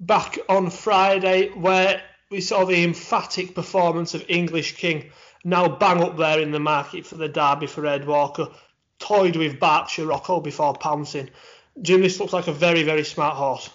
[0.00, 2.00] back on Friday, where
[2.30, 5.10] we saw the emphatic performance of English King,
[5.44, 8.48] now bang up there in the market for the Derby for Ed Walker,
[8.98, 11.28] toyed with Berkshire Rocco before pouncing.
[11.82, 13.68] Jim, this looks like a very, very smart horse.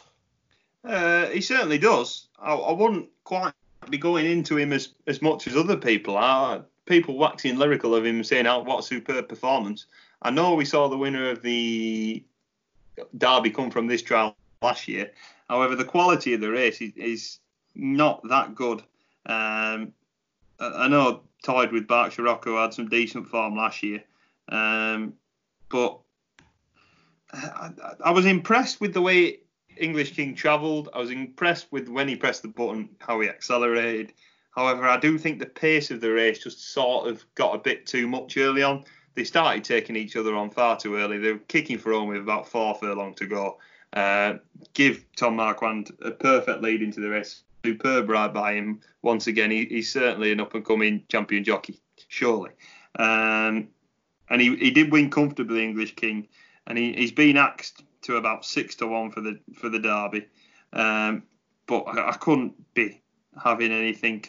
[0.84, 2.30] Uh, he certainly does.
[2.40, 3.54] I, I, wouldn't quite
[3.90, 6.64] be going into him as, as much as other people are.
[6.86, 9.86] People waxing lyrical of him, saying, "Oh, what a superb performance!"
[10.22, 12.24] I know we saw the winner of the
[13.18, 15.12] Derby come from this trial last year.
[15.50, 17.40] However, the quality of the race is, is
[17.76, 18.84] not that good.
[19.26, 19.94] Um,
[20.60, 24.04] I know tied with Berkshire Rocco had some decent form last year,
[24.50, 25.14] um,
[25.70, 26.00] but
[27.34, 27.72] I,
[28.06, 29.40] I, was impressed with the way
[29.78, 30.90] English King travelled.
[30.94, 34.14] I was impressed with when he pressed the button, how he accelerated.
[34.56, 37.86] However, I do think the pace of the race just sort of got a bit
[37.86, 38.84] too much early on.
[39.16, 41.18] They started taking each other on far too early.
[41.18, 43.58] They were kicking for home with about four furlong to go.
[43.94, 44.36] Uh,
[44.74, 47.44] give Tom Marquand a perfect lead into the race.
[47.66, 48.82] Superb ride by him.
[49.02, 52.52] Once again, he, he's certainly an up and coming champion jockey, surely.
[52.98, 53.68] Um,
[54.30, 56.28] and he, he did win comfortably, English King,
[56.68, 60.28] and he, he's been axed to about six to one for the for the Derby.
[60.74, 61.24] Um,
[61.68, 63.02] but I, I couldn't be
[63.42, 64.26] having anything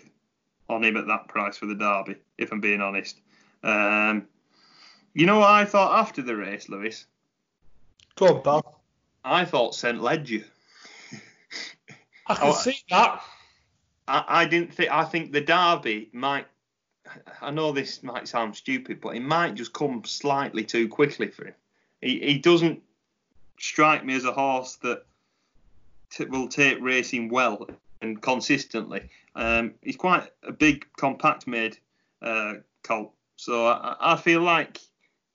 [0.68, 3.20] on him at that price for the Derby, if I'm being honest.
[3.62, 4.26] Um,
[5.14, 7.06] you know what I thought after the race, Lewis?
[8.16, 8.80] Go on, pal.
[9.24, 10.02] I thought St.
[10.02, 10.44] Leger.
[12.26, 13.22] I can oh, see that.
[14.08, 14.90] I, I didn't think.
[14.90, 16.46] I think the Derby might.
[17.40, 21.46] I know this might sound stupid, but it might just come slightly too quickly for
[21.46, 21.54] him.
[22.00, 22.82] He, he doesn't
[23.58, 25.04] strike me as a horse that
[26.10, 27.68] t- will take racing well
[28.00, 29.08] and consistently.
[29.34, 31.78] Um, he's quite a big, compact made
[32.20, 34.78] uh, colt, so I, I, feel like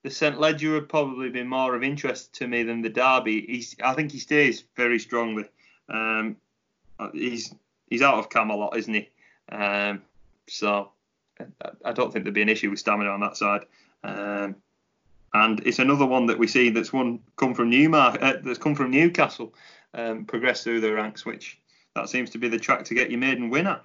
[0.02, 3.44] the St Leger would probably be more of interest to me than the Derby.
[3.46, 5.44] He's, I think he stays very strongly.
[5.88, 6.36] Um,
[7.12, 7.54] he's
[7.88, 9.08] he's out of Camelot, isn't he?
[9.50, 10.02] Um,
[10.46, 10.92] so
[11.84, 13.62] I don't think there'd be an issue with stamina on that side.
[14.04, 14.56] Um,
[15.34, 18.74] and it's another one that we see that's one come from Newmarket, uh, that's come
[18.74, 19.54] from Newcastle,
[19.94, 21.58] um, progress through the ranks, which
[21.94, 23.80] that seems to be the track to get your maiden winner.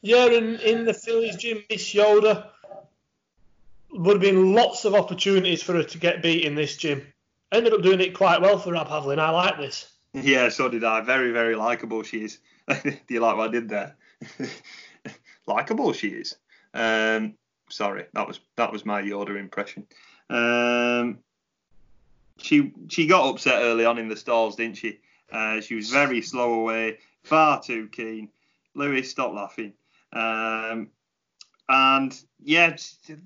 [0.00, 2.48] Yeah, in, in the fillies, Jim Miss Yoda
[3.90, 7.06] would have been lots of opportunities for her to get beat in this gym.
[7.50, 9.18] Ended up doing it quite well for Rab Havlin.
[9.18, 9.90] I like this.
[10.12, 11.00] Yeah, so did I.
[11.00, 12.38] Very, very likable she is.
[12.68, 13.96] Do you like what I did there?
[15.46, 16.36] likable she is.
[16.74, 17.34] Um,
[17.68, 19.86] sorry, that was that was my Yoda impression.
[20.30, 21.18] Um,
[22.38, 25.00] she she got upset early on in the stalls, didn't she?
[25.30, 28.30] Uh, she was very slow away, far too keen.
[28.74, 29.72] Lewis, stop laughing.
[30.12, 30.88] Um,
[31.68, 32.76] and yeah,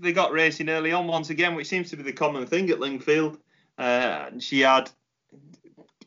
[0.01, 2.81] they got racing early on once again, which seems to be the common thing at
[2.81, 3.39] Lingfield.
[3.79, 4.91] Uh, she had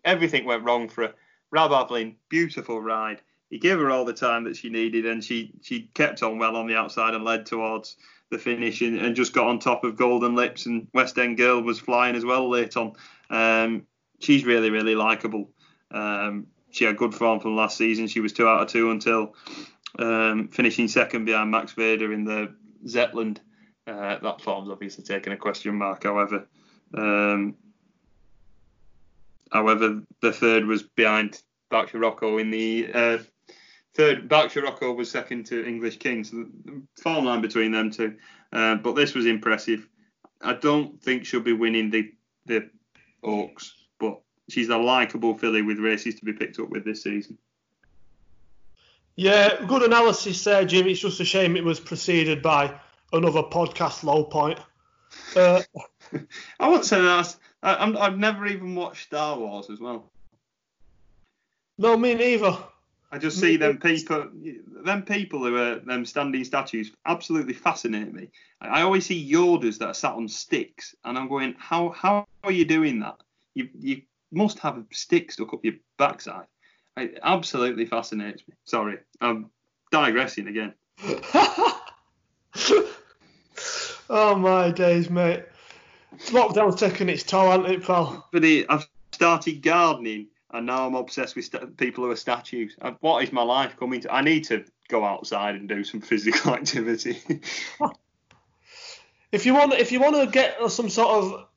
[0.03, 1.13] everything went wrong for her.
[1.51, 1.71] Rab
[2.29, 3.21] beautiful ride.
[3.55, 6.57] He gave her all the time that she needed, and she she kept on well
[6.57, 7.95] on the outside and led towards
[8.29, 11.61] the finish and, and, just got on top of Golden Lips and West End Girl
[11.61, 12.91] was flying as well late on.
[13.29, 13.87] Um,
[14.19, 15.51] she's really, really likable.
[15.89, 18.07] Um, she had good form from last season.
[18.07, 19.35] She was two out of two until
[19.99, 22.53] um, finishing second behind Max Vader in the
[22.85, 23.37] Zetland.
[23.87, 26.03] Uh, that form's obviously taken a question mark.
[26.03, 26.45] However,
[26.93, 27.55] um,
[29.49, 33.17] however, the third was behind Berkshire Rocco in the uh,
[33.95, 38.15] third, Berkshire Rocco was second to English King, so the form line between them two.
[38.51, 39.87] Uh, but this was impressive.
[40.41, 42.11] I don't think she'll be winning the
[42.45, 42.69] the
[43.23, 47.37] Oaks, but she's a likable filly with races to be picked up with this season.
[49.15, 50.87] Yeah, good analysis there, Jim.
[50.87, 52.77] It's just a shame it was preceded by
[53.13, 54.59] another podcast low point.
[55.35, 55.61] Uh,
[56.59, 57.35] I won't say that.
[57.63, 60.11] I, have never even watched Star Wars as well.
[61.77, 62.57] No, me neither.
[63.11, 64.27] I just see them people,
[64.83, 68.29] them people who are them standing statues absolutely fascinate me.
[68.59, 72.51] I always see Yodas that are sat on sticks, and I'm going, how how are
[72.51, 73.17] you doing that?
[73.53, 76.47] You you must have a stick stuck up your backside.
[76.97, 78.55] It absolutely fascinates me.
[78.65, 79.49] Sorry, I'm
[79.91, 80.73] digressing again.
[84.09, 85.45] oh my days, mate.
[86.27, 88.27] Lockdown's taking its toll, hasn't it, pal?
[88.31, 92.75] But it, I've started gardening, and now I'm obsessed with st- people who are statues.
[92.81, 94.13] And what is my life coming to?
[94.13, 97.21] I need to go outside and do some physical activity.
[99.31, 101.47] if you want, if you want to get some sort of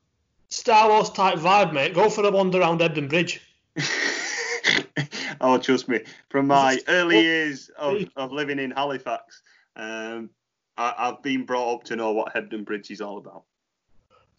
[0.48, 3.40] Star Wars type vibe, mate, go for a wander around Hebden Bridge.
[5.40, 9.42] oh, trust me, from my early years of, of living in Halifax,
[9.76, 10.30] um,
[10.76, 13.44] I, have been brought up to know what Hebden Bridge is all about.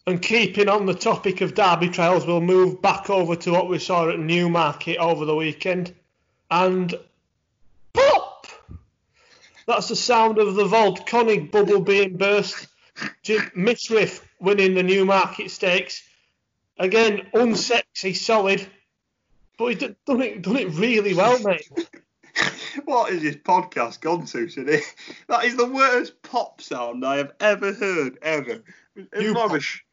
[0.06, 3.78] And keeping on the topic of derby trials, we'll move back over to what we
[3.78, 5.94] saw at Newmarket over the weekend.
[6.50, 6.94] And
[7.92, 8.46] pop!
[9.66, 12.66] That's the sound of the volcanic bubble being burst.
[13.22, 16.02] Jim Mishriff winning the Newmarket Stakes.
[16.78, 18.66] Again, unsexy, solid.
[19.58, 21.70] But he's done it, done it really well, mate.
[22.84, 24.80] what is this podcast gone to today?
[25.28, 28.62] That is the worst pop sound I have ever heard, ever.
[29.18, 29.84] You, rubbish.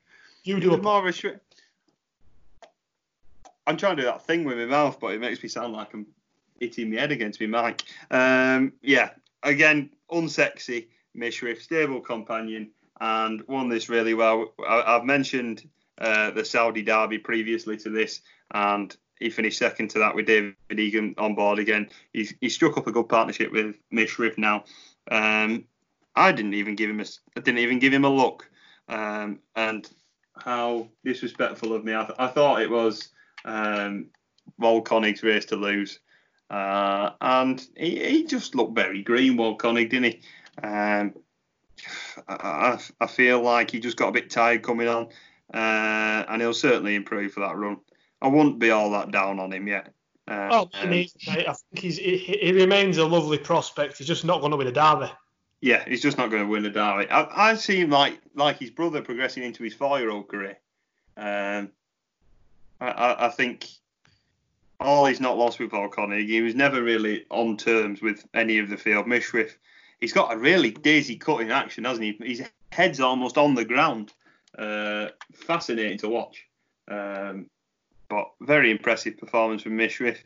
[0.47, 1.03] You do a more
[3.65, 5.93] I'm trying to do that thing with my mouth, but it makes me sound like
[5.93, 6.07] I'm
[6.60, 7.83] hitting my head against my mic.
[8.10, 9.10] Um, yeah,
[9.43, 14.53] again, unsexy, Mishriff, stable companion, and won this really well.
[14.65, 19.99] I, have mentioned uh, the Saudi Derby previously to this, and he finished second to
[19.99, 21.89] that with David Egan on board again.
[22.13, 24.63] He's, he struck up a good partnership with Mishriff now.
[25.12, 25.65] Um,
[26.15, 27.05] I didn't even give him a,
[27.36, 28.49] I didn't even give him a look.
[28.89, 29.89] Um, and
[30.43, 31.95] how disrespectful of me.
[31.95, 33.10] I, th- I thought it was
[33.45, 34.08] um,
[34.62, 36.00] Volconig's race to lose.
[36.50, 40.21] Uh, and he, he, just looked very green, Volconig, didn't he?
[40.63, 41.13] Um,
[42.28, 45.10] I, I, feel like he just got a bit tired coming on,
[45.54, 47.78] uh, and he'll certainly improve for that run.
[48.21, 49.93] I wouldn't be all that down on him yet.
[50.28, 51.12] Uh, oh, um, I think
[51.73, 53.97] he's, he, he, remains a lovely prospect.
[53.97, 55.12] He's just not going to win a derby.
[55.62, 57.10] Yeah, he's just not going to win a derby.
[57.10, 60.58] I, I see him like like his brother progressing into his four-year-old career.
[61.15, 61.72] Um,
[62.80, 63.67] I, I, think
[64.80, 66.28] all he's not lost with Volconic.
[66.28, 69.08] He was never really on terms with any of the field.
[69.08, 69.54] Mishriff,
[70.00, 72.28] he's got a really daisy cutting action, hasn't he?
[72.28, 74.13] His head's almost on the ground.
[74.56, 76.46] Uh, fascinating to watch.
[76.88, 77.50] Um,
[78.10, 80.17] but very impressive performance from Mishriff.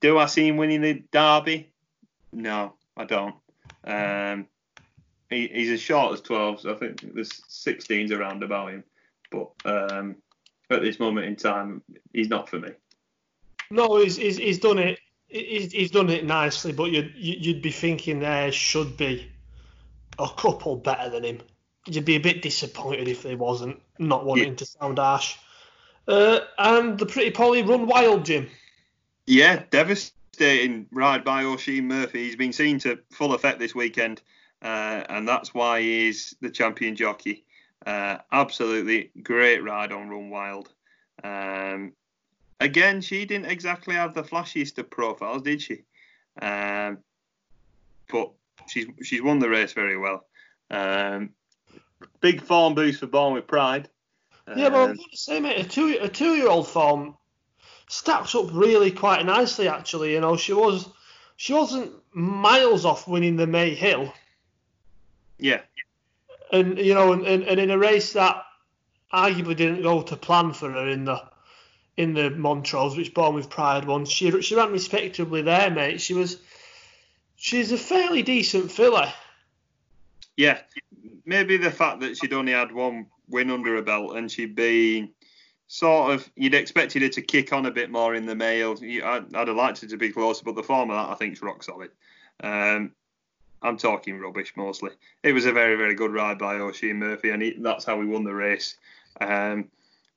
[0.00, 1.70] Do I see him winning the derby?
[2.32, 3.34] No, I don't.
[3.84, 4.46] Um,
[5.30, 8.84] he, he's as short as 12, so I think there's 16s around about him.
[9.30, 10.16] But um,
[10.68, 12.70] at this moment in time, he's not for me.
[13.70, 14.98] No, he's, he's, he's done it.
[15.28, 19.30] He's, he's done it nicely, but you'd you'd be thinking there should be
[20.18, 21.40] a couple better than him.
[21.86, 23.80] You'd be a bit disappointed if there wasn't.
[24.00, 24.56] Not wanting yeah.
[24.56, 25.36] to sound harsh.
[26.08, 28.48] Uh, and the Pretty Polly run wild, Jim.
[29.26, 32.24] Yeah, devastating ride by Oisin Murphy.
[32.24, 34.20] He's been seen to full effect this weekend,
[34.62, 37.44] uh, and that's why he's the champion jockey.
[37.84, 40.72] Uh, absolutely great ride on Run Wild.
[41.24, 41.92] Um,
[42.60, 45.84] again, she didn't exactly have the flashiest of profiles, did she?
[46.40, 46.98] Um,
[48.10, 48.32] but
[48.68, 50.26] she's she's won the race very well.
[50.70, 51.30] Um,
[52.20, 53.88] big form boost for Born with Pride.
[54.48, 57.16] Yeah, well, I'm um, going to say, mate, a two a two year old form
[57.88, 59.68] stacks up really quite nicely.
[59.68, 60.88] Actually, you know, she was
[61.36, 64.12] she wasn't miles off winning the May Hill.
[65.40, 65.60] Yeah.
[66.52, 68.44] And you know, and, and, and in a race that
[69.12, 71.22] arguably didn't go to plan for her in the
[71.96, 76.00] in the Montrose, which Born with Pride won, she she ran respectably there, mate.
[76.00, 76.38] She was
[77.36, 79.12] she's a fairly decent filler.
[80.36, 80.60] Yeah,
[81.24, 85.10] maybe the fact that she'd only had one win under her belt, and she'd been
[85.66, 88.76] sort of you'd expected her to kick on a bit more in the male.
[88.82, 91.34] I'd, I'd have liked her to be closer, but the form of that I think
[91.34, 91.90] is rock solid.
[92.42, 92.92] Um,
[93.62, 94.90] I'm talking rubbish mostly.
[95.22, 98.06] It was a very very good ride by Oisin Murphy, and he, that's how we
[98.06, 98.76] won the race.
[99.20, 99.68] Um,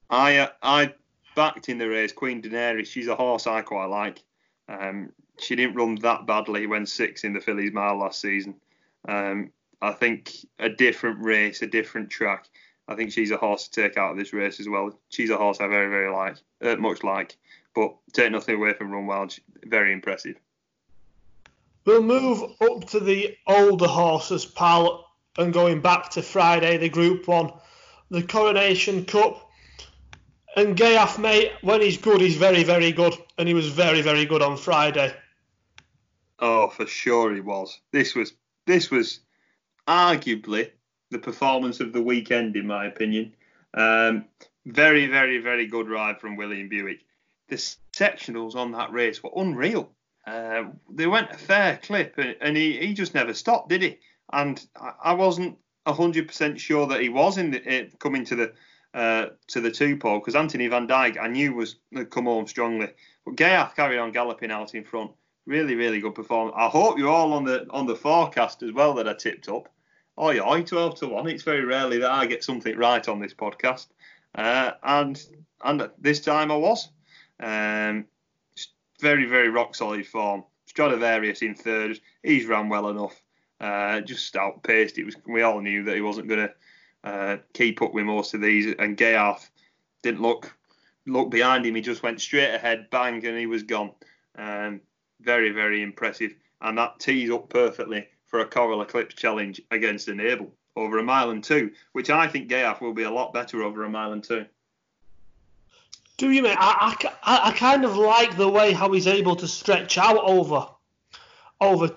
[0.10, 0.94] I I
[1.36, 2.88] backed in the race Queen Daenerys.
[2.88, 4.24] She's a horse I quite like.
[4.70, 8.56] Um, she didn't run that badly when six in the Fillies Mile last season.
[9.08, 9.52] Um,
[9.82, 12.48] I think a different race, a different track.
[12.88, 14.98] I think she's a horse to take out of this race as well.
[15.10, 17.38] She's a horse I very, very like, uh, much like.
[17.76, 20.36] But take nothing away from Run Wild, very impressive.
[21.86, 25.06] We'll move up to the older horses, pal,
[25.38, 27.52] and going back to Friday, the Group One,
[28.10, 29.50] the Coronation Cup.
[30.56, 34.26] And Ghaiyyath, mate, when he's good, he's very, very good, and he was very, very
[34.26, 35.14] good on Friday.
[36.40, 37.80] Oh, for sure he was.
[37.92, 38.34] This was
[38.66, 39.20] this was
[39.88, 40.72] arguably
[41.10, 43.34] the performance of the weekend, in my opinion.
[43.74, 44.26] Um,
[44.66, 47.00] very, very, very good ride from William Buick.
[47.50, 49.90] The sectionals on that race were unreal.
[50.26, 54.00] Uh, they went a fair clip, and he, he just never stopped, did he?
[54.32, 54.66] And
[55.04, 58.54] I, wasn't hundred percent sure that he was in the, uh, coming to the
[58.94, 61.76] uh, to the two pole because Anthony Van Dyck I knew was
[62.10, 62.90] come home strongly,
[63.26, 65.12] but Ghaiyyath carried on galloping out in front.
[65.46, 66.56] Really, really good performance.
[66.58, 69.68] I hope you're all on the on the forecast as well that I tipped up.
[70.18, 71.28] Oh yeah, 12 to 1.
[71.28, 73.88] It's very rarely that I get something right on this podcast.
[74.36, 75.22] Uh, and
[75.64, 76.90] and this time I was.
[77.40, 78.06] Um,
[79.04, 80.46] very, very rock solid form.
[80.66, 82.00] Stradivarius in third.
[82.24, 83.22] He's ran well enough.
[83.60, 84.98] Uh, just outpaced.
[84.98, 85.16] It was.
[85.28, 86.54] We all knew that he wasn't going to
[87.04, 88.74] uh, keep up with most of these.
[88.80, 89.50] And Ghaiyyath
[90.02, 90.56] didn't look
[91.06, 91.76] look behind him.
[91.76, 93.92] He just went straight ahead, bang, and he was gone.
[94.38, 94.80] Um,
[95.20, 96.34] very, very impressive.
[96.62, 101.30] And that tees up perfectly for a Coral Eclipse challenge against Enable over a mile
[101.32, 104.24] and two, which I think Ghaiyyath will be a lot better over a mile and
[104.24, 104.46] two.
[106.24, 109.46] Do you mean I, I, I kind of like the way how he's able to
[109.46, 110.66] stretch out over
[111.60, 111.92] over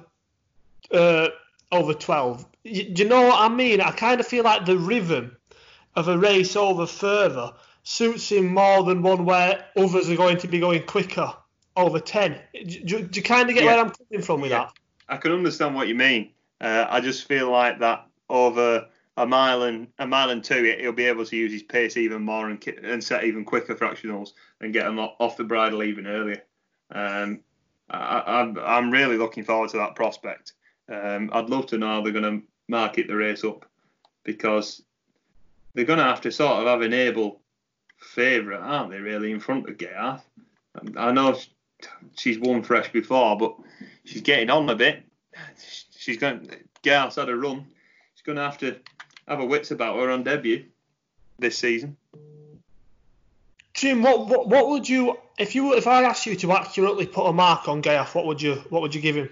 [0.91, 1.29] uh,
[1.70, 2.45] over 12.
[2.64, 3.81] You, do you know what I mean?
[3.81, 5.37] I kind of feel like the rhythm
[5.95, 7.53] of a race over further
[7.85, 11.33] suits him more than one where others are going to be going quicker
[11.77, 12.37] over 10.
[12.53, 13.77] Do, do, do you kind of get yeah.
[13.77, 14.64] where I'm coming from with yeah.
[14.64, 14.72] that?
[15.09, 16.33] I can understand what you mean.
[16.61, 20.93] Uh, I just feel like that over a mile and a mile and two, he'll
[20.93, 24.73] be able to use his pace even more and, and set even quicker fractionals and
[24.73, 26.43] get them off the bridle even earlier.
[26.91, 27.41] Um,
[27.89, 30.53] I, am really looking forward to that prospect.
[30.89, 33.64] Um, I'd love to know how they're going to market the race up
[34.25, 34.83] because
[35.75, 37.41] they're going to have to sort of have Enable
[37.99, 38.99] favourite, aren't they?
[38.99, 40.23] Really, in front of Ghaiyyath.
[40.97, 41.37] I know
[42.17, 43.57] she's won fresh before, but
[44.05, 45.05] she's getting on a bit.
[45.97, 46.51] She's going.
[46.83, 47.67] Ghaiyyath's had a run.
[48.14, 48.77] She's going to have to
[49.27, 50.64] have a wits about her on debut
[51.39, 51.97] this season.
[53.74, 57.27] Jim, what, what what would you if you if I asked you to accurately put
[57.27, 59.29] a mark on Ghaiyyath, what would you what would you give him?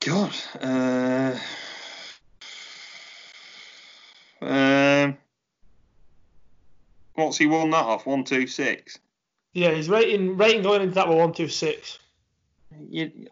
[0.00, 1.38] God, uh,
[4.40, 5.18] um,
[7.14, 8.06] what's he won that off?
[8.06, 8.98] One two six.
[9.52, 11.98] Yeah, his rating rating going into that one two six.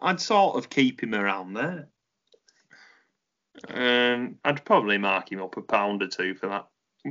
[0.01, 1.87] I'd sort of keep him around there.
[3.67, 6.67] Um, I'd probably mark him up a pound or two for that.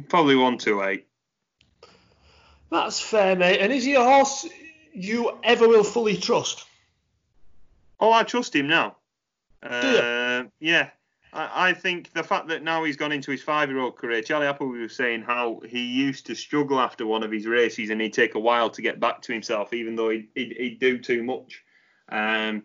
[0.09, 1.07] Probably one two eight.
[2.71, 3.61] That's fair, mate.
[3.61, 4.47] And is he a horse
[4.93, 6.65] you ever will fully trust?
[8.01, 8.97] Oh, I trust him now.
[9.63, 10.91] Uh, yeah.
[11.33, 14.79] I, I, think the fact that now he's gone into his five-year-old career, Charlie Appleby
[14.79, 18.35] was saying how he used to struggle after one of his races and he'd take
[18.35, 21.65] a while to get back to himself, even though he'd, he'd, he'd do too much.
[22.09, 22.65] Um,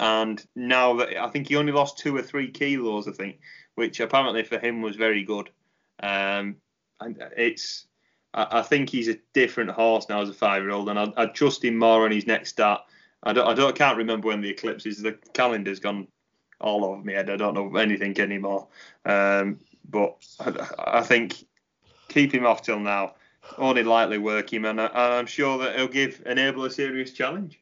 [0.00, 3.40] and now that I think he only lost two or three kilos, I think,
[3.74, 5.50] which apparently for him was very good.
[6.02, 6.56] Um,
[7.00, 7.86] and it's
[8.34, 11.76] I, think he's a different horse now as a five-year-old, and I, I trust him
[11.76, 12.82] more on his next start.
[13.22, 15.02] I don't, I don't, can't remember when the eclipse is.
[15.02, 16.08] The calendar's gone
[16.60, 17.28] all over head.
[17.28, 18.68] I don't know anything anymore.
[19.04, 21.44] Um, but I, I, think
[22.08, 23.14] keep him off till now.
[23.58, 27.61] Only lightly work him, and, I, am sure that he'll give Enable a serious challenge.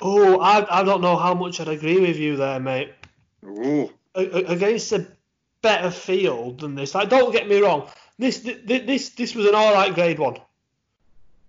[0.00, 2.92] Oh, I, I don't know how much I'd agree with you there, mate.
[3.44, 3.90] Ooh.
[4.14, 5.06] Against a
[5.62, 6.94] better field than this.
[6.94, 7.88] Like, don't get me wrong.
[8.18, 10.38] This this this was an all right grade one.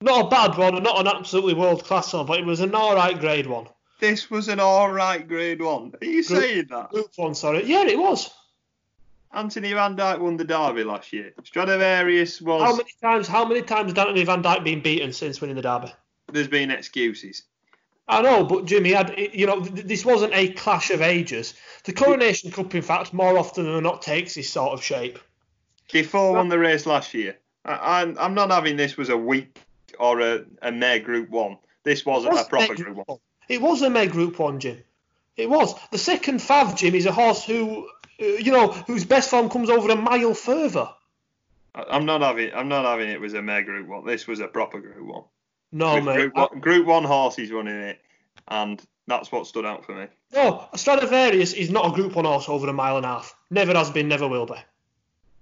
[0.02, 2.96] Not a bad one, not an absolutely world class one, but it was an all
[2.96, 3.68] right grade one.
[4.00, 5.94] This was an all right grade one.
[6.02, 6.92] Are you group, saying that?
[6.92, 7.66] Group one, sorry.
[7.66, 8.30] Yeah, it was.
[9.34, 11.34] Anthony Van Dyck won the Derby last year.
[11.44, 12.64] Stradivarius was.
[12.64, 13.28] How many times?
[13.28, 15.92] How many times has Anthony Van Dyck been beaten since winning the Derby?
[16.32, 17.44] There's been excuses.
[18.10, 21.54] I know, but Jimmy had, you know, this wasn't a clash of ages.
[21.84, 25.20] The Coronation Cup, in fact, more often than not takes this sort of shape.
[25.90, 27.38] Defoe won the race last year.
[27.64, 29.60] I, am I'm not having this was a week
[30.00, 31.58] or a, a May Group One.
[31.84, 33.06] This wasn't was a proper Group One.
[33.06, 33.20] one.
[33.48, 34.84] It was a May Group One, Jim.
[35.38, 35.76] It was.
[35.92, 37.88] The second Fav, Jim, is a horse who,
[38.20, 40.90] uh, you know, whose best form comes over a mile further.
[41.76, 42.52] I'm not having.
[42.56, 44.04] I'm not having it was a May Group One.
[44.04, 45.26] This was a proper Group One.
[45.72, 46.16] No, With mate.
[46.16, 48.02] Group one, group one horses running it,
[48.48, 50.08] and that's what stood out for me.
[50.34, 53.36] No, Stradivarius is not a Group One horse over a mile and a half.
[53.50, 54.56] Never has been, never will be.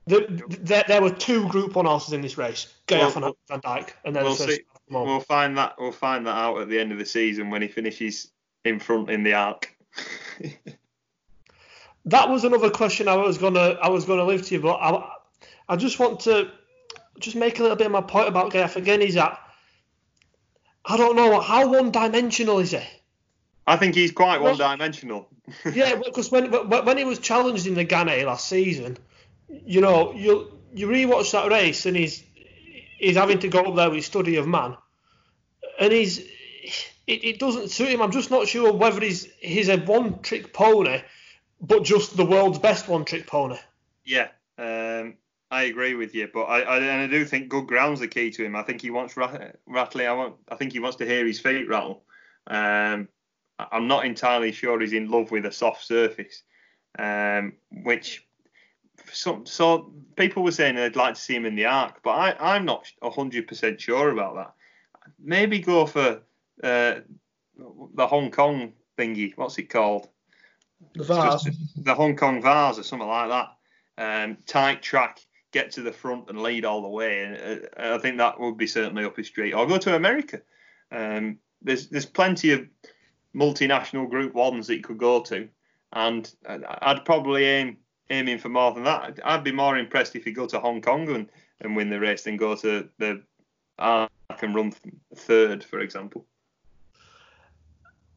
[0.08, 3.78] The, the, there were two Group One horses in this race, Ghaiyyath well, and Van
[3.78, 4.60] Dyck, and then we'll the see.
[4.90, 5.76] We'll find that.
[5.78, 8.32] We'll find that out at the end of the season when he finishes
[8.64, 9.76] in front in the arc.
[12.06, 15.12] that was another question I was gonna I was gonna leave to you, but I
[15.68, 16.52] I just want to
[17.20, 19.02] just make a little bit of my point about Ghaiyyath again.
[19.02, 19.38] Is that
[20.88, 22.82] I don't know how one dimensional is he?
[23.66, 25.28] I think he's quite one dimensional.
[25.74, 28.98] yeah, because when when he was challenged in the Ganay last season,
[29.50, 32.24] you know, you you rewatch that race and he's
[32.98, 34.78] he's having to go up there with study of man,
[35.80, 38.02] and he's it, it doesn't suit him.
[38.02, 41.02] I'm just not sure whether he's he's a one trick pony
[41.62, 43.58] but just the world's best one-trick pony.
[44.06, 45.16] Yeah, um,
[45.50, 48.32] I agree with you, but I, I, and I do think good ground's the key
[48.32, 48.56] to him.
[48.56, 50.08] I think he wants rattling.
[50.08, 50.36] I want.
[50.50, 52.04] I think he wants to hear his feet rattle.
[52.48, 53.08] Um,
[53.60, 56.44] I'm not entirely sure he's in love with a soft surface,
[57.00, 58.28] um, which
[59.12, 62.56] some so people were saying they'd like to see him in the arc, but I,
[62.56, 64.54] I'm not 100% sure about that.
[65.20, 66.22] Maybe go for
[66.64, 66.96] uh,
[67.96, 69.34] the Hong Kong thingy.
[69.36, 70.10] What's it called?
[70.94, 71.48] The Vase.
[71.78, 73.54] The Hong Kong Vase or something like that.
[74.00, 75.20] Um, tight track,
[75.58, 77.24] get to the front and lead all the way.
[77.24, 79.54] And uh, I think that would be certainly up his street.
[79.54, 80.42] Or go to America.
[80.92, 82.68] Um, there's there's plenty of
[83.36, 85.48] multinational Group Ones that you could go to,
[85.94, 87.78] and I'd probably aim
[88.10, 89.20] aiming for more than that.
[89.24, 91.30] I'd be more impressed if you go to Hong Kong and,
[91.62, 93.24] and win the race than go to the
[93.80, 94.10] Arc
[94.42, 94.74] and run
[95.16, 96.26] third, for example.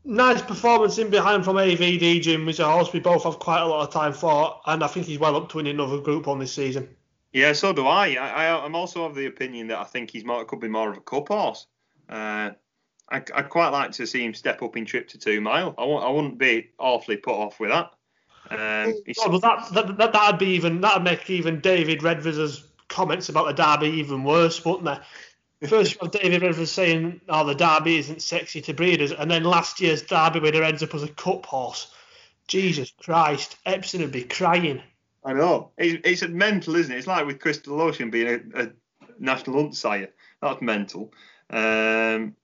[0.05, 3.67] Nice performance in behind from AVD Jim, which a horse we both have quite a
[3.67, 6.39] lot of time for, and I think he's well up to winning another Group One
[6.39, 6.89] this season.
[7.33, 8.15] Yeah, so do I.
[8.15, 10.97] I, am also of the opinion that I think he's more, could be more of
[10.97, 11.67] a cup horse.
[12.09, 12.51] Uh,
[13.09, 15.75] I, would quite like to see him step up in trip to two mile.
[15.79, 17.93] I w- I wouldn't be awfully put off with that.
[18.51, 23.29] Um, oh, well, that, that, that, that'd be even that'd make even David Redvers' comments
[23.29, 25.69] about the derby even worse, wouldn't they?
[25.69, 29.81] First, have David Redvers saying, "Oh, the derby isn't sexy to breeders," and then last
[29.81, 31.93] year's derby winner ends up as a cup horse.
[32.49, 34.83] Jesus Christ, Epsom would be crying.
[35.25, 35.71] I know.
[35.77, 36.99] It's, it's mental, isn't it?
[36.99, 38.71] It's like with Crystal Ocean being a, a
[39.19, 40.11] national hunt sire.
[40.41, 41.13] That's mental.
[41.51, 42.37] Um,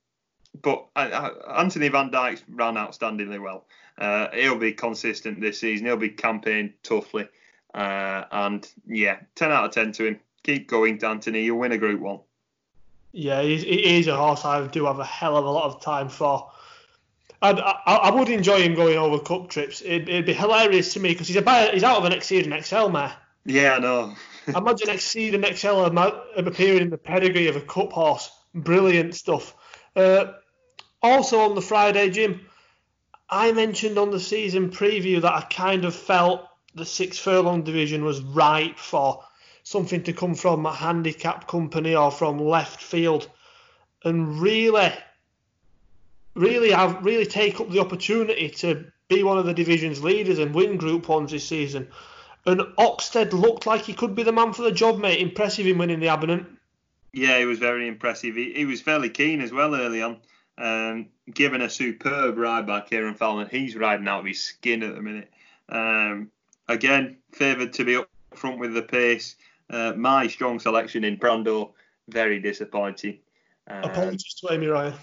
[0.63, 3.67] but uh, Anthony Van Dyck ran outstandingly well.
[3.99, 5.87] Uh, he'll be consistent this season.
[5.87, 7.29] He'll be campaigning toughly.
[7.75, 10.21] Uh, and yeah, 10 out of 10 to him.
[10.43, 11.45] Keep going, Anthony.
[11.45, 12.21] You'll win a Group 1.
[13.13, 16.09] Yeah, he's, he's a horse I do have a hell of a lot of time
[16.09, 16.51] for.
[17.43, 19.83] And I, I would enjoy him going over cup trips.
[19.83, 22.55] It'd, it'd be hilarious to me because he's, a, he's out of an Exceed And
[22.55, 23.15] Excel mare.
[23.45, 24.15] Yeah, I know.
[24.49, 25.85] Imagine Exceed And Excel
[26.37, 28.31] appearing in the pedigree of a cup horse.
[28.55, 29.55] Brilliant stuff.
[29.95, 30.33] Uh,
[31.03, 32.47] also on the Friday, Jim,
[33.29, 38.05] I mentioned on the season preview that I kind of felt the six furlong division
[38.05, 39.25] was ripe for
[39.63, 43.29] something to come from a handicap company or from left field,
[44.05, 44.93] and really,
[46.37, 50.55] really have really take up the opportunity to be one of the division's leaders and
[50.55, 51.89] win Group Ones this season.
[52.45, 55.21] And Oxted looked like he could be the man for the job, mate.
[55.21, 56.47] Impressive in winning the Abernant.
[57.13, 58.37] Yeah, he was very impressive.
[58.37, 60.19] He, he was fairly keen as well early on.
[60.59, 64.95] Um, given a superb ride by Cieren Fallon, he's riding out of his skin at
[64.95, 65.31] the minute.
[65.69, 66.31] Um,
[66.69, 69.37] again, favoured to be up front with the pace.
[69.69, 71.73] Uh, my strong selection in Brando,
[72.09, 73.19] very disappointing.
[73.67, 74.95] Um, apologies to Amy Ryan.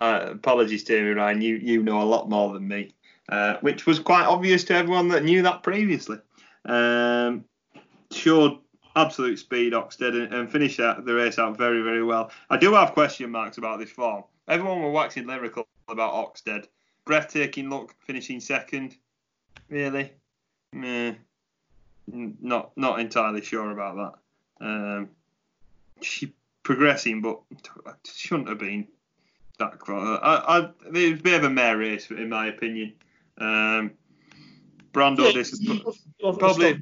[0.00, 1.40] Uh, apologies to Amy Ryan.
[1.40, 2.92] You you know a lot more than me,
[3.28, 6.18] uh, which was quite obvious to everyone that knew that previously.
[6.64, 7.44] Um,
[8.10, 8.58] showed
[8.94, 12.30] absolute speed Oxted and, and finished the race out very very well.
[12.50, 14.24] I do have question marks about this form.
[14.48, 16.66] Everyone were waxing lyrical about Oxted.
[17.04, 18.96] Breathtaking look, finishing second.
[19.68, 20.12] Really?
[20.72, 21.14] Meh.
[22.08, 23.96] Not not entirely sure about
[24.60, 24.66] that.
[24.66, 25.08] Um,
[26.02, 27.40] she progressing, but
[28.04, 28.88] shouldn't have been
[29.58, 30.18] that close.
[30.22, 32.94] I, I, it was a bit of a mare race, in my opinion.
[33.38, 33.92] Um,
[34.92, 35.94] Brando yeah, disappointed.
[36.38, 36.80] Probably,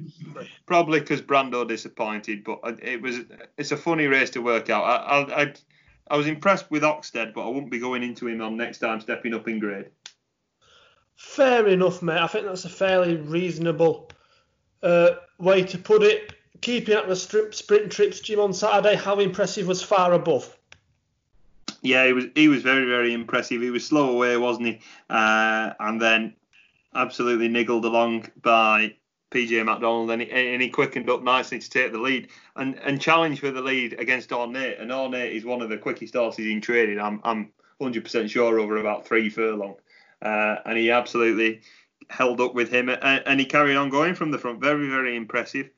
[0.65, 3.19] probably because Brando disappointed, but it was.
[3.57, 4.83] It's a funny race to work out.
[4.83, 5.53] I, I, I
[6.07, 9.01] I was impressed with Oxted, but I wouldn't be going into him on next time
[9.01, 9.89] stepping up in grade.
[11.15, 12.19] Fair enough, mate.
[12.19, 14.11] I think that's a fairly reasonable
[14.83, 16.33] uh, way to put it.
[16.61, 20.57] Keeping up the sprint trips, Jim, on Saturday, how impressive was far above?
[21.85, 22.25] Yeah, he was.
[22.33, 23.61] He was very, very impressive.
[23.61, 24.79] He was slow away, wasn't he?
[25.09, 26.35] Uh, and then
[26.95, 28.95] absolutely niggled along by
[29.29, 32.99] PJ McDonald, and he, and he quickened up nicely to take the lead and, and
[32.99, 34.79] challenge for the lead against Ornate.
[34.79, 36.99] And Ornate is one of the quickest horses in trading.
[36.99, 39.75] I'm I'm 100% sure over about three furlong,
[40.23, 41.61] uh, and he absolutely
[42.09, 44.59] held up with him, and, and, he carried on going from the front.
[44.59, 45.69] Very very impressive.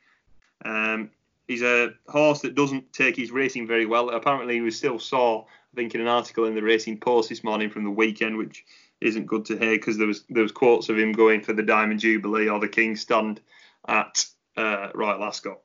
[0.63, 1.09] Um,
[1.47, 4.09] he's a horse that doesn't take his racing very well.
[4.09, 5.47] Apparently, he was still sore.
[5.77, 8.65] In an article in the Racing Post this morning from the weekend, which
[8.99, 11.61] isn't good to hear because there was there was quotes of him going for the
[11.61, 13.39] Diamond Jubilee or the King's Stand
[13.87, 14.25] at
[14.57, 15.59] uh, Royal Ascot.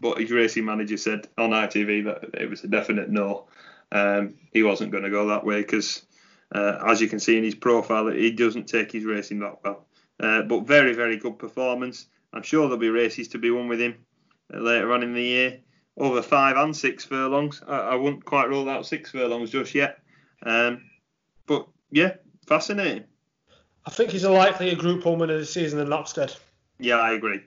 [0.00, 3.48] But his racing manager said on ITV that it was a definite no.
[3.92, 6.06] Um, he wasn't going to go that way because,
[6.54, 9.84] uh, as you can see in his profile, he doesn't take his racing that well.
[10.18, 12.06] Uh, but very, very good performance.
[12.32, 13.96] I'm sure there'll be races to be won with him
[14.54, 15.60] uh, later on in the year.
[15.96, 17.62] Over five and six furlongs.
[17.66, 19.98] I, I wouldn't quite rule out six furlongs just yet.
[20.44, 20.82] Um,
[21.46, 22.14] but yeah,
[22.46, 23.04] fascinating.
[23.84, 26.36] I think he's a likely a Group One winner this season than Oxted.
[26.78, 27.40] Yeah, I agree.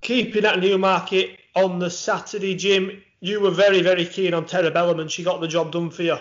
[0.00, 5.10] Keeping at Newmarket on the Saturday, Jim, you were very, very keen on Terebellum and
[5.10, 6.16] she got the job done for you.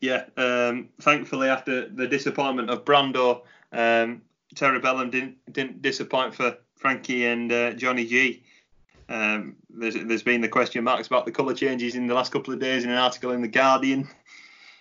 [0.00, 4.22] Yeah, um, thankfully after the disappointment of Brando, um,
[4.54, 8.42] Terebellum didn't didn't disappoint for Frankie and uh, Johnny G.
[9.08, 12.52] Um, there's, there's been the question marks about the colour changes in the last couple
[12.52, 14.06] of days in an article in the Guardian.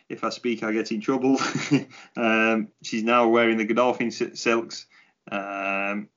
[0.10, 1.38] If I speak, I get in trouble.
[2.18, 4.86] um, she's now wearing the Godolphin silks.
[5.32, 6.10] Um,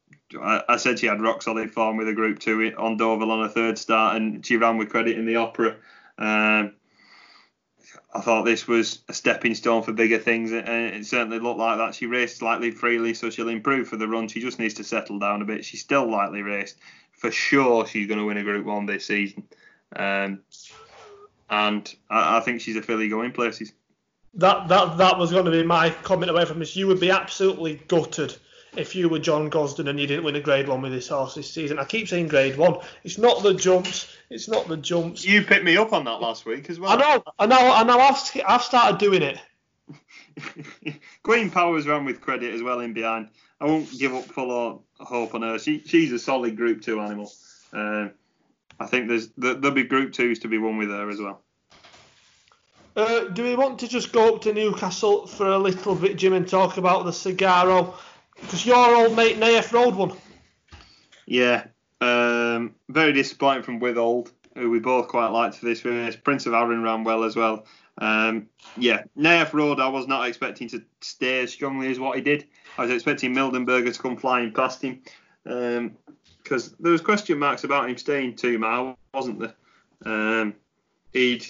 [0.42, 3.44] I, I, said she had rock solid form with a Group Two on Deauville on
[3.44, 5.76] a third start, and she ran with credit in the Opera.
[6.18, 6.74] Um,
[8.14, 11.78] I thought this was a stepping stone for bigger things, and it certainly looked like
[11.78, 11.94] that.
[11.94, 14.28] She raced slightly freely, so she'll improve for the run.
[14.28, 15.64] She just needs to settle down a bit.
[15.64, 16.76] She's still lightly raced.
[17.12, 19.44] For sure, she's going to win a Group 1 this season.
[19.94, 20.40] Um,
[21.48, 23.72] and I, I, think she's a filly going places.
[24.34, 26.76] That, that, that was going to be my comment away from this.
[26.76, 28.36] You would be absolutely gutted
[28.76, 31.34] if you were John Gosden and you didn't win a Grade One with this horse
[31.34, 31.78] this season.
[31.78, 32.78] I keep saying Grade One.
[33.04, 34.14] It's not the jumps.
[34.30, 35.24] It's not the jumps.
[35.24, 36.92] You picked me up on that last week as well.
[36.92, 37.24] I know.
[37.38, 37.72] I know.
[37.72, 37.98] I know.
[37.98, 39.40] I've I've started doing it.
[41.22, 43.28] Queen Powers ran with credit as well in behind.
[43.60, 45.58] I won't give up full hope on her.
[45.58, 47.32] She she's a solid Group Two animal.
[47.72, 48.08] Uh,
[48.78, 51.42] I think there's there'll be Group Twos to be won with her as well.
[52.94, 56.32] Uh, do we want to just go up to Newcastle for a little bit, Jim,
[56.32, 57.94] and talk about the Sagaro?
[58.40, 60.12] Because your old mate Naif rode one.
[61.26, 61.66] Yeah,
[62.00, 66.16] um, very disappointing from Withhold, who we both quite liked for this race.
[66.16, 67.66] Prince of Arran ran well as well.
[67.98, 72.22] Um, yeah, Nayef Road, I was not expecting to stay as strongly as what he
[72.22, 72.46] did.
[72.78, 75.00] I was expecting Mildenberger to come flying past him
[75.44, 79.54] because um, there was question marks about him staying two mile, wasn't there?
[80.04, 80.54] Um,
[81.12, 81.46] he'd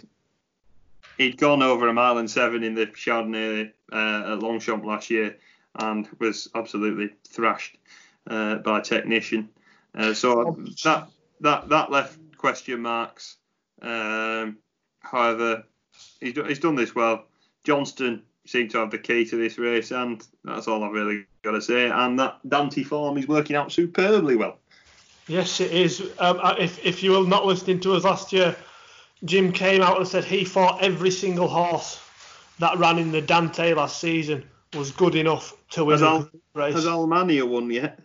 [1.19, 5.37] he'd gone over a mile and seven in the Chaudenay uh, at Longchamp last year
[5.79, 7.77] and was absolutely thrashed
[8.29, 9.49] uh, by technician.
[9.95, 11.09] Uh, so that
[11.41, 13.37] that that left question marks.
[13.83, 14.59] Um,
[15.01, 15.65] however,
[16.21, 17.27] he's, he's done this well.
[17.65, 21.53] Johnston seemed to have the key to this race, and that's all I've really got
[21.53, 21.91] to say.
[21.91, 24.59] And that Dante form is working out superbly well.
[25.29, 26.01] Yes, it is.
[26.19, 28.55] Um, uh, if if you were not listening to us last year,
[29.25, 32.01] Jim came out and said he fought every single horse
[32.59, 36.75] that ran in the Dante last season was good enough to win has Al, race.
[36.75, 37.99] Has Almania won yet?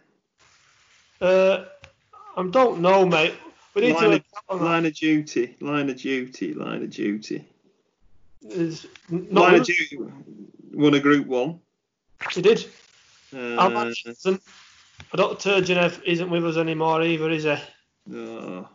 [1.19, 1.65] Uh,
[2.37, 3.35] I don't know, mate.
[3.73, 7.45] We need line, to of, line of duty, line of duty, line of duty.
[8.41, 9.99] Is line of duty
[10.73, 11.59] won a Group One.
[12.31, 12.65] He did.
[13.33, 14.41] Uh, isn't.
[15.15, 15.61] Dr.
[15.61, 17.55] Turgenev isn't with us anymore either, is he?
[18.07, 18.67] No.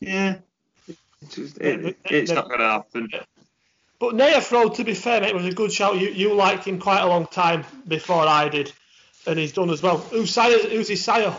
[0.00, 0.36] Yeah.
[1.20, 3.08] It's, just, it, it's not going to happen.
[4.02, 5.96] But Nayef to be fair, mate, was a good shout.
[5.96, 8.72] You you liked him quite a long time before I did,
[9.28, 9.98] and he's done as well.
[9.98, 11.32] Who's, sire, who's his sire?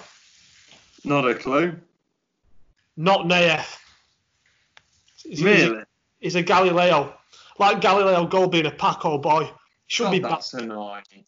[1.03, 1.75] Not a clue.
[2.95, 3.77] Not Nayef.
[5.25, 5.83] He's, really?
[6.21, 7.13] He's a, Galileo.
[7.59, 9.49] Like Galileo Gold being a Paco boy.
[9.87, 10.61] Should God, be oh, that's back.
[10.61, 11.25] annoying.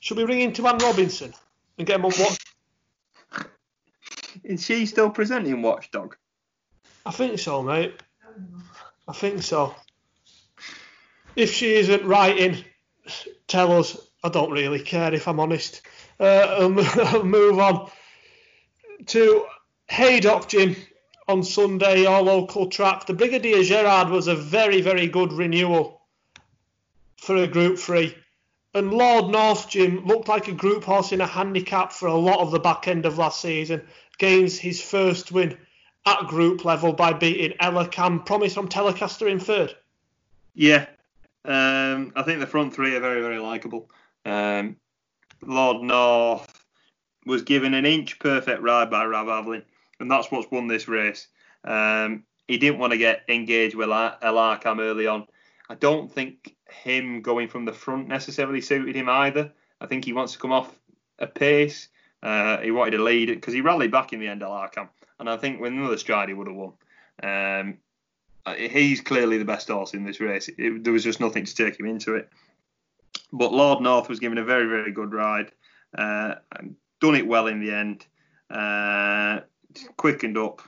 [0.00, 1.32] Should we ring into Anne Robinson
[1.78, 3.48] and get him on watch?
[4.44, 6.14] Is she still presenting Watchdog?
[7.06, 7.94] I think so, mate.
[9.08, 9.74] I think so
[11.36, 12.64] if she isn't writing,
[13.46, 13.96] tell us.
[14.22, 15.82] I don't really care if I'm honest.
[16.18, 16.68] Uh,
[17.24, 17.90] move on
[19.06, 19.46] to
[19.88, 20.76] Haydock Jim
[21.28, 23.06] on Sunday, our local track.
[23.06, 26.00] The Brigadier Gerard was a very, very good renewal
[27.16, 28.14] for a Group 3.
[28.74, 32.40] And Lord North Jim looked like a group horse in a handicap for a lot
[32.40, 33.82] of the back end of last season.
[34.18, 35.56] Gains his first win
[36.06, 39.74] at group level by beating Elarqam, promise from Telecaster in third.
[40.54, 40.86] Yeah,
[41.44, 43.90] um, I think the front three are very, very likable.
[44.24, 44.76] Um,
[45.42, 46.64] Lord North
[47.26, 49.62] was given an inch perfect ride by Rob Havlin,
[50.00, 51.28] and that's what's won this race.
[51.64, 55.26] Um, he didn't want to get engaged with Elarqam early on.
[55.68, 59.52] I don't think him going from the front necessarily suited him either.
[59.80, 60.74] I think he wants to come off
[61.18, 61.88] a pace.
[62.22, 64.88] Uh, he wanted to lead because he rallied back in the end, Elarqam,
[65.18, 66.72] and I think with another stride he would have won.
[67.22, 67.83] Um, uh,
[68.56, 70.48] he's clearly the best horse in this race.
[70.48, 72.28] It, there was just nothing to take him into it.
[73.32, 75.50] But Lord North was given a very, very good ride.
[75.96, 76.36] Uh,
[77.00, 78.06] done it well in the end.
[78.50, 79.40] Uh,
[79.96, 80.62] quickened up.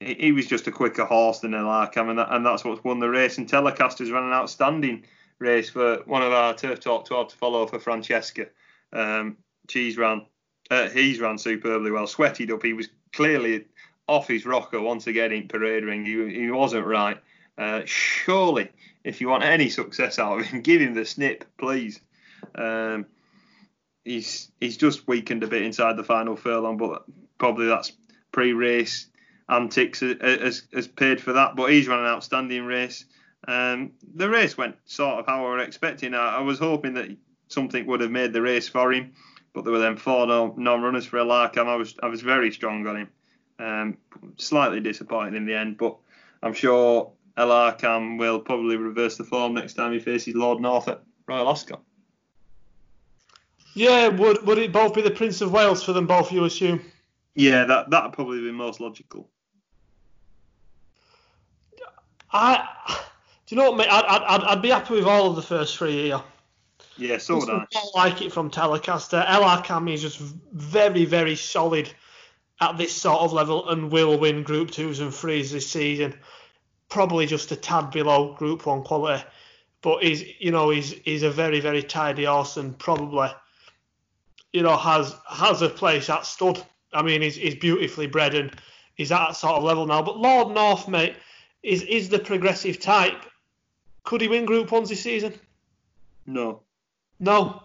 [0.00, 3.00] He, he, was just a quicker horse than Elarqam, and, that, and that's what's won
[3.00, 3.38] the race.
[3.38, 5.04] And Telecaster's ran an outstanding
[5.38, 8.46] race for one of our Turf Talk 12 to follow for Francesca.
[8.92, 9.38] Um,
[9.68, 10.26] she's ran,
[10.70, 12.62] uh, he's ran superbly well, sweated up.
[12.62, 13.64] He was clearly
[14.08, 16.04] off his rocker once again in parade ring.
[16.04, 17.18] He, he wasn't right.
[17.58, 18.68] Uh, surely,
[19.04, 22.00] if you want any success out of him, give him the snip, please.
[22.54, 23.06] Um,
[24.04, 27.04] he's he's just weakened a bit inside the final furlong, but
[27.38, 27.92] probably that's
[28.32, 29.08] pre-race
[29.48, 31.56] antics has, has paid for that.
[31.56, 33.04] But he's run an outstanding race.
[33.48, 36.14] Um, the race went sort of how I was expecting.
[36.14, 37.16] I, I, was hoping that
[37.48, 39.12] something would have made the race for him,
[39.52, 41.68] but there were then four non-runners for Elarqam.
[41.68, 43.08] I was I was very strong on him.
[43.58, 43.96] Um,
[44.36, 45.96] slightly disappointed in the end, but
[46.42, 51.02] I'm sure Elarqam will probably reverse the form next time he faces Lord North at
[51.26, 51.82] Royal Ascot.
[53.74, 56.32] Yeah, would would it both be the Prince of Wales for them both?
[56.32, 56.80] You assume?
[57.34, 59.28] Yeah, that that'd probably be most logical.
[62.32, 62.66] I,
[63.46, 63.88] do you know what, mate?
[63.90, 66.22] I'd, I'd, I'd be happy with all of the first three here.
[66.96, 67.66] Yeah, so would I.
[67.74, 69.24] I like it from Telecaster.
[69.26, 71.92] Elarqam is just very, very solid
[72.60, 76.14] at this sort of level and will win Group Twos and Threes this season.
[76.88, 79.24] Probably just a tad below Group One quality,
[79.82, 83.28] but he's you know he's he's a very, very tidy horse and probably
[84.52, 86.64] you know has has a place at stud.
[86.92, 88.52] I mean, he's, he's beautifully bred and
[88.94, 90.02] he's at that sort of level now.
[90.02, 91.16] But Lord North, mate,
[91.62, 93.24] is is the progressive type.
[94.04, 95.34] Could he win Group Ones this season?
[96.26, 96.62] No.
[97.18, 97.62] No.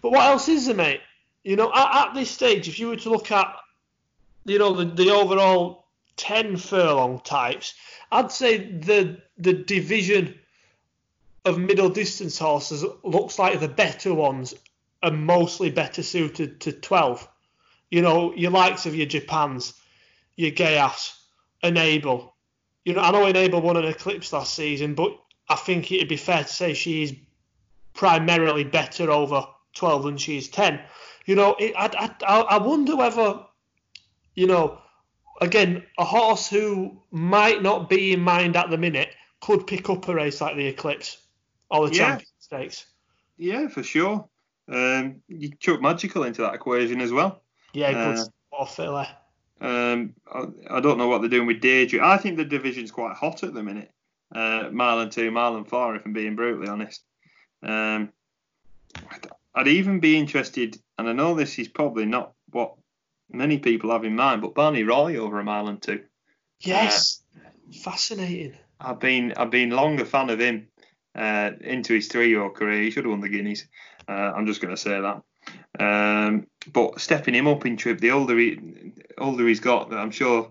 [0.00, 1.00] But what else is there, mate?
[1.44, 3.54] You know, at, at this stage, if you were to look at,
[4.46, 5.86] you know, the, the overall
[6.16, 7.74] 10 furlong types,
[8.10, 10.38] I'd say the the division
[11.44, 14.54] of middle distance horses looks like the better ones
[15.02, 17.28] are mostly better suited to 12.
[17.90, 19.74] You know, your likes of your Japans,
[20.36, 21.14] your Gayas,
[21.62, 22.34] Enable.
[22.84, 25.18] You know, I know Enable won an Eclipse last season, but
[25.48, 27.14] I think it'd be fair to say she's
[27.92, 30.80] primarily better over 12 than she is 10.
[31.26, 33.40] You know, it, I, I, I wonder whether,
[34.34, 34.78] you know,
[35.40, 39.10] again, a horse who might not be in mind at the minute
[39.40, 41.18] could pick up a race like the Eclipse
[41.70, 42.08] or the yeah.
[42.08, 42.86] Champion Stakes.
[43.36, 44.28] Yeah, for sure.
[44.68, 47.42] Um, you chuck Magical into that equation as well.
[47.72, 49.06] Yeah, good uh, filler.
[49.60, 52.06] Um, I, I, don't know what they're doing with Deirdre.
[52.06, 53.90] I think the division's quite hot at the minute.
[54.34, 57.02] Uh, mile and two, mile and four, if I'm being brutally honest.
[57.62, 58.12] Um,
[59.54, 62.74] I'd even be interested, and I know this is probably not what
[63.30, 66.02] many people have in mind, but Barney Roy over a mile and two.
[66.60, 67.48] Yes, uh,
[67.82, 68.56] fascinating.
[68.80, 70.68] I've been I've been long a fan of him
[71.14, 72.82] uh, into his three-year-old career.
[72.82, 73.66] He should have won the Guineas.
[74.08, 75.22] Uh, I'm just going to say that.
[75.78, 78.58] Um, but stepping him up in trip, the older he
[79.18, 80.50] older he's got, I'm sure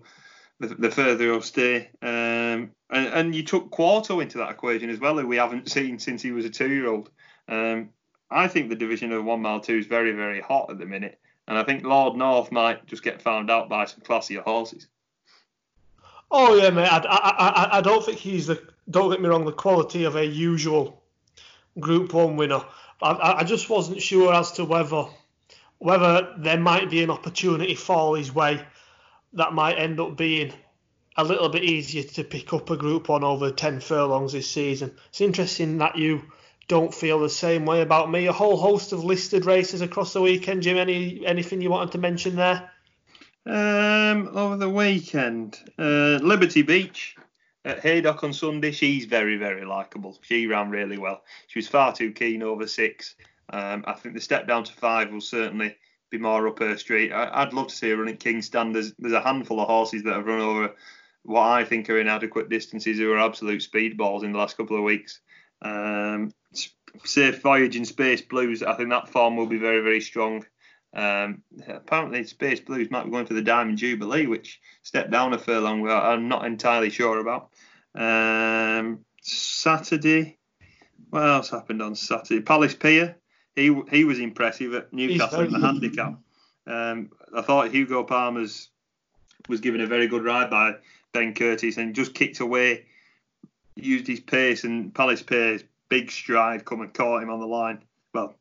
[0.60, 1.90] the, the further he'll stay.
[2.00, 5.98] Um, and, and, you took Quorto into that equation as well, who we haven't seen
[5.98, 7.10] since he was a two-year-old.
[7.48, 7.90] Um,
[8.34, 11.20] I think the division of one mile two is very, very hot at the minute,
[11.46, 14.88] and I think Lord North might just get found out by some classier horses.
[16.30, 16.88] Oh yeah, mate.
[16.88, 18.60] I, I, I, I don't think he's the.
[18.90, 19.44] Don't get me wrong.
[19.44, 21.00] The quality of a usual
[21.78, 22.62] Group One winner.
[23.00, 25.04] I, I just wasn't sure as to whether
[25.78, 28.60] whether there might be an opportunity fall his way
[29.34, 30.52] that might end up being
[31.16, 34.96] a little bit easier to pick up a Group One over ten furlongs this season.
[35.10, 36.22] It's interesting that you
[36.68, 38.26] don't feel the same way about me.
[38.26, 40.62] A whole host of listed races across the weekend.
[40.62, 42.70] Jim, any anything you wanted to mention there?
[43.46, 47.16] Um, over the weekend, uh, Liberty Beach
[47.64, 48.72] at Haydock on Sunday.
[48.72, 50.18] She's very very likable.
[50.22, 51.22] She ran really well.
[51.48, 53.14] She was far too keen over six.
[53.50, 55.76] Um, I think the step down to five will certainly
[56.10, 57.12] be more up her street.
[57.12, 58.74] I, would love to see her running King Stand.
[58.74, 60.74] There's, there's a handful of horses that have run over
[61.24, 64.84] what I think are inadequate distances who are absolute speedballs in the last couple of
[64.84, 65.20] weeks.
[65.62, 66.32] Um,
[67.04, 70.44] Safe Voyage in Space Blues, I think that form will be very, very strong.
[70.94, 75.38] Um, apparently, Space Blues might be going for the Diamond Jubilee, which stepped down a
[75.38, 75.88] furlong.
[75.88, 77.50] I'm not entirely sure about.
[77.94, 80.38] Um, Saturday,
[81.10, 82.40] what else happened on Saturday?
[82.42, 83.16] Palace Pier,
[83.56, 86.18] he he was impressive at Newcastle in the handicap.
[86.66, 88.68] Um, I thought Hugo Palmer's
[89.48, 90.76] was given a very good ride by
[91.12, 92.86] Ben Curtis and just kicked away,
[93.76, 97.82] used his pace and Palace Pier big stride come and caught him on the line.
[98.12, 98.34] Well,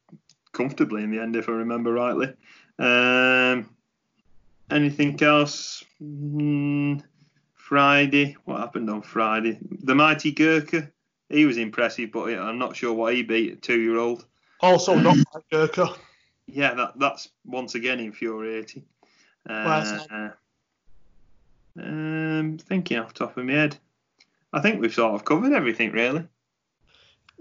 [0.51, 2.33] comfortably in the end, if I remember rightly.
[2.79, 3.69] Um,
[4.69, 5.83] anything else?
[6.01, 7.03] Mm,
[7.55, 8.35] Friday.
[8.45, 9.59] What happened on Friday?
[9.83, 10.91] The mighty Gurkha.
[11.29, 14.25] He was impressive, but I'm not sure what he beat a two-year-old.
[14.59, 15.17] Also not
[15.51, 15.95] Gurkha.
[16.45, 18.83] Yeah, that that's once again infuriating.
[19.49, 20.29] Uh,
[21.79, 23.77] um, thinking off the top of my head,
[24.51, 26.27] I think we've sort of covered everything really.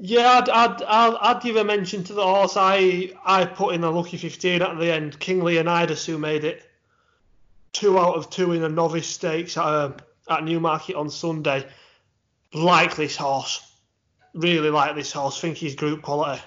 [0.05, 3.85] Yeah, I'd, I'd, I'd, I'd give a mention to the horse I I put in
[3.85, 6.69] a lucky 15 at the end, King Leonidas, who made it
[7.73, 9.93] two out of two in a novice stakes at, uh,
[10.29, 11.65] at Newmarket on Sunday.
[12.53, 13.65] like this horse.
[14.35, 15.41] Really like this horse.
[15.41, 16.43] Think he's group quality.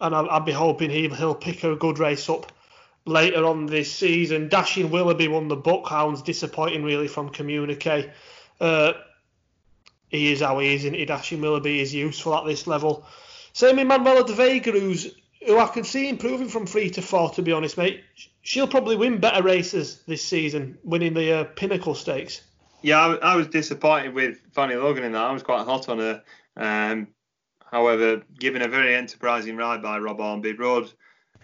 [0.00, 2.50] And I'd, I'd be hoping he, he'll pick a good race up
[3.04, 4.48] later on this season.
[4.48, 8.10] Dashing Willoughby won the Buckhounds, disappointing really from Communique.
[8.58, 8.94] Uh,
[10.08, 11.04] he is how he is, he?
[11.04, 13.06] Dashing Willoughby is useful at this level.
[13.52, 15.14] Same in Manuela de Vega, who's
[15.46, 17.30] who I can see improving from three to four.
[17.30, 18.02] To be honest, mate,
[18.42, 22.42] she'll probably win better races this season, winning the uh, Pinnacle Stakes.
[22.82, 25.24] Yeah, I, I, was disappointed with Fanny Logan in that.
[25.24, 26.22] I was quite hot on her.
[26.56, 27.08] Um,
[27.70, 30.92] however, given a very enterprising ride by Rob Hornby, rode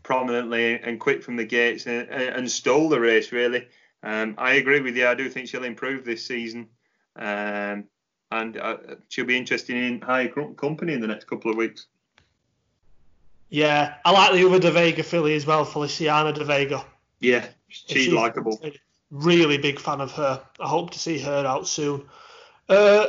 [0.03, 3.67] prominently and quick from the gates and, and stole the race really.
[4.03, 5.07] Um, I agree with you.
[5.07, 6.69] I do think she'll improve this season.
[7.17, 7.85] Um,
[8.35, 8.77] and uh,
[9.09, 10.27] she'll be interested in high
[10.57, 11.87] company in the next couple of weeks.
[13.49, 16.85] Yeah, I like the other De Vega filly as well, Feliciana De Vega.
[17.21, 18.61] Yeah, she's, likable.
[19.11, 20.43] Really big fan of her.
[20.59, 22.05] I hope to see her out soon.
[22.69, 23.07] Uh,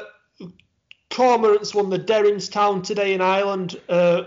[1.09, 3.81] Cormorants won the Derrinstown today in Ireland.
[3.89, 4.23] Uh,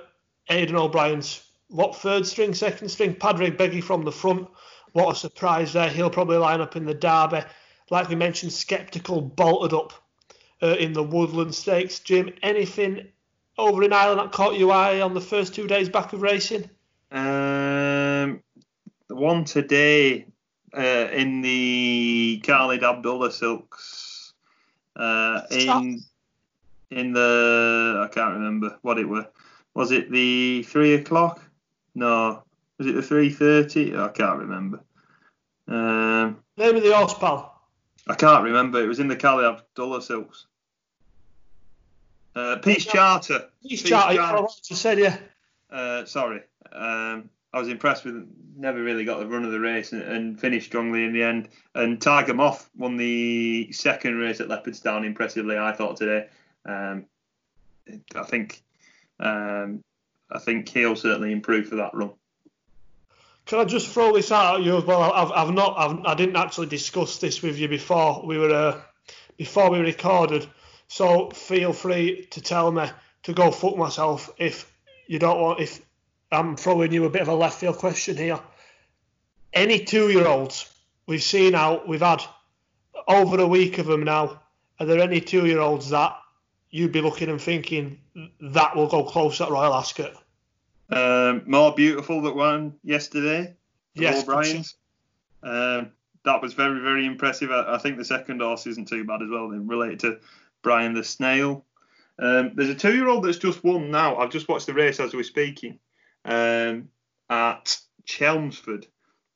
[0.51, 3.15] Aidan O'Brien's what third string, second string?
[3.15, 4.49] Padraig Beggy from the front.
[4.93, 5.91] What a surprise there.
[5.91, 7.43] He'll probably line up in the Derby.
[7.91, 9.93] Like we mentioned, Sceptical bolted up
[10.63, 11.99] uh, in the Woodland Stakes.
[11.99, 13.07] Jim, anything
[13.57, 16.69] over in Ireland that caught your eye on the first two days back of racing?
[17.11, 18.43] Um,
[19.09, 20.27] the one today
[20.77, 24.33] uh, in the Khalid Abdullah Silks.
[24.95, 26.03] Uh, in
[26.91, 29.25] in the I can't remember what it was.
[29.75, 31.41] Was it the three o'clock?
[31.95, 32.43] No,
[32.79, 33.97] was it the three thirty?
[33.97, 34.81] I can't remember.
[35.69, 37.58] Um, Name of the horse, pal.
[38.09, 38.83] I can't remember.
[38.83, 40.47] It was in the Khalid Abdullah Silks.
[42.35, 43.49] Uh, Peace Charter.
[43.63, 44.17] Peace, Peace Charter.
[44.17, 44.47] Charter.
[44.71, 45.17] You said yeah.
[45.71, 46.43] Uh, sorry.
[46.73, 48.27] Um, I was impressed with.
[48.57, 51.49] Never really got the run of the race and, and, finished strongly in the end.
[51.77, 55.57] And Tiger Moth won the second race at Leopardstown impressively.
[55.57, 56.27] I thought today.
[56.67, 57.05] Um,
[58.17, 58.63] I think.
[59.21, 59.85] Um,
[60.31, 62.11] I think he'll certainly improve for that run.
[63.49, 65.01] Can I just throw this out at you as well?
[65.11, 68.51] I've, I've not, I've, I did not actually discuss this with you before we were,
[68.51, 68.81] uh,
[69.39, 70.47] before we recorded.
[70.87, 72.85] So feel free to tell me
[73.23, 74.71] to go fuck myself if
[75.07, 75.61] you don't want.
[75.61, 75.81] If
[76.31, 78.39] I'm throwing you a bit of a left field question here.
[79.55, 80.71] Any two-year-olds
[81.07, 82.23] we've seen out, we've had
[83.07, 84.43] over a week of them now.
[84.79, 86.19] Are there any two-year-olds that
[86.69, 87.99] you'd be looking and thinking
[88.43, 90.13] that will go close at Royal Ascot?
[90.91, 93.55] Um, more beautiful that won yesterday.
[93.95, 94.77] Yes, O'Brien's.
[95.43, 95.93] Um,
[96.25, 97.51] that was very, very impressive.
[97.51, 99.49] I, I, think the second horse isn't too bad as well.
[99.49, 100.19] They're related to
[100.63, 101.65] Brian the Snail.
[102.19, 104.17] Um, there's a two-year-old that's just won now.
[104.17, 105.79] I've just watched the race as we're speaking
[106.25, 106.89] um,
[107.31, 108.87] at Chelmsford.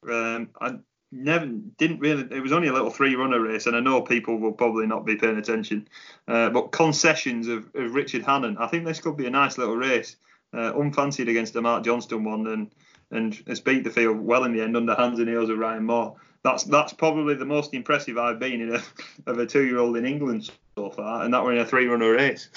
[0.09, 0.79] Um, I
[1.13, 2.23] never didn't really.
[2.35, 5.17] It was only a little three-runner race, and I know people will probably not be
[5.17, 5.87] paying attention.
[6.27, 8.57] Uh, but concessions of, of, Richard Hannon.
[8.59, 10.17] I think this could be a nice little race.
[10.55, 12.71] Uh, unfancied against the Mark Johnston one, and
[13.11, 15.85] and has beat the field well in the end under hands and heels of Ryan
[15.85, 16.17] Moore.
[16.43, 18.83] That's that's probably the most impressive I've been in a,
[19.31, 22.49] of a two-year-old in England so far, and that were in a three-runner race.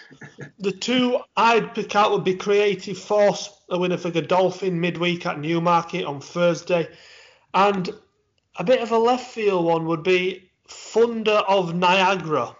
[0.58, 5.38] the two I'd pick out would be Creative Force, a winner for Godolphin midweek at
[5.38, 6.88] Newmarket on Thursday,
[7.52, 7.90] and
[8.56, 12.56] a bit of a left field one would be Thunder of Niagara.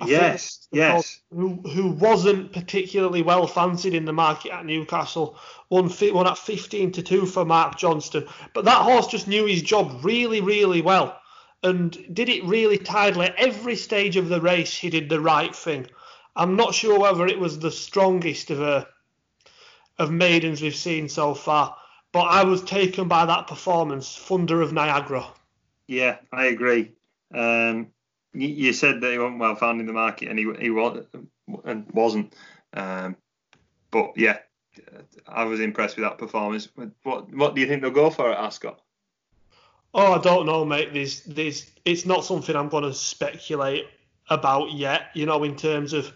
[0.00, 1.20] I yes, yes.
[1.34, 5.36] Who, who wasn't particularly well fancied in the market at Newcastle.
[5.68, 8.26] Won, won at 15 to 2 for Mark Johnston.
[8.54, 11.20] But that horse just knew his job really, really well
[11.62, 13.32] and did it really tidily.
[13.36, 15.86] Every stage of the race, he did the right thing.
[16.36, 18.84] I'm not sure whether it was the strongest of uh,
[19.98, 21.76] of maidens we've seen so far,
[22.12, 25.26] but I was taken by that performance, Thunder of Niagara.
[25.86, 26.92] Yeah, I agree.
[27.34, 27.88] Um,
[28.32, 31.04] you said that he wasn't well found in the market, and he he was
[31.64, 32.34] and wasn't.
[32.72, 33.16] Um,
[33.90, 34.38] but yeah,
[35.26, 36.68] I was impressed with that performance.
[37.02, 38.80] What what do you think they'll go for at Ascot?
[39.92, 40.94] Oh, I don't know, mate.
[40.94, 43.86] There's, there's, it's not something I'm going to speculate
[44.28, 45.08] about yet.
[45.14, 46.12] You know, in terms of,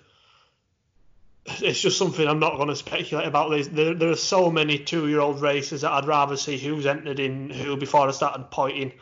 [1.46, 3.50] it's just something I'm not going to speculate about.
[3.72, 7.76] There, there are so many two-year-old races that I'd rather see who's entered in who
[7.76, 8.92] before I started pointing,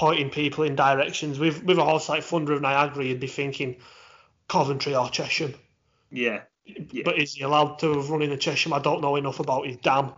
[0.00, 1.38] pointing people in directions.
[1.38, 3.76] With, with a horse like Thunder of Niagara, you'd be thinking
[4.48, 5.54] Coventry or Chesham.
[6.10, 6.40] Yeah.
[6.64, 7.02] yeah.
[7.04, 8.72] But is he allowed to run in the Chesham?
[8.72, 10.12] I don't know enough about his dam.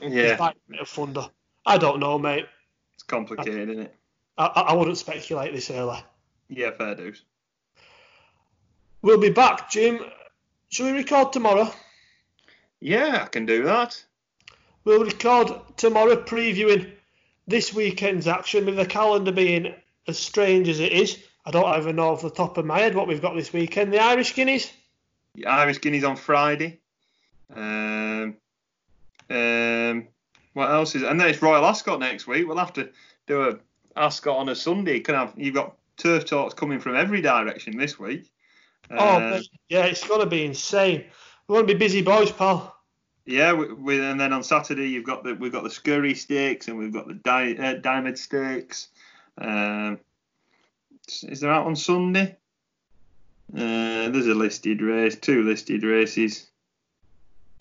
[0.00, 0.30] Yeah.
[0.30, 0.56] He's like
[0.86, 1.28] Thunder.
[1.66, 2.46] I don't know, mate
[2.94, 3.94] It's complicated, isn't it?
[4.38, 5.98] I, I wouldn't speculate this early.
[6.48, 7.22] Yeah, fair dues.
[9.02, 9.98] We'll be back, Jim.
[10.68, 11.68] Shall we record tomorrow?
[12.78, 14.00] Yeah, I can do that.
[14.84, 16.92] We'll record tomorrow previewing
[17.48, 19.74] this weekend's action with the calendar being
[20.06, 21.18] as strange as it is.
[21.44, 23.92] I don't even know off the top of my head what we've got this weekend.
[23.92, 24.70] The Irish Guineas.
[25.34, 26.78] The Irish Guineas on Friday.
[27.54, 28.36] Um,
[29.30, 30.08] um,
[30.52, 31.02] what else is?
[31.02, 32.46] And then it's Royal Ascot next week.
[32.46, 32.90] We'll have to
[33.26, 33.58] do a
[33.96, 35.00] Ascot on a Sunday.
[35.00, 38.30] Can have you've got turf talks coming from every direction this week.
[38.90, 41.04] Oh um, yeah, it's going to be insane.
[41.46, 42.77] We're going to be busy boys, pal.
[43.28, 46.66] Yeah, we, we, and then on Saturday you've got the we've got the Scurry Stakes
[46.66, 48.88] and we've got the Di, uh, Diamond Stakes.
[49.36, 50.00] Um,
[51.06, 52.38] is there out on Sunday?
[53.54, 56.46] Uh, there's a listed race, two listed races.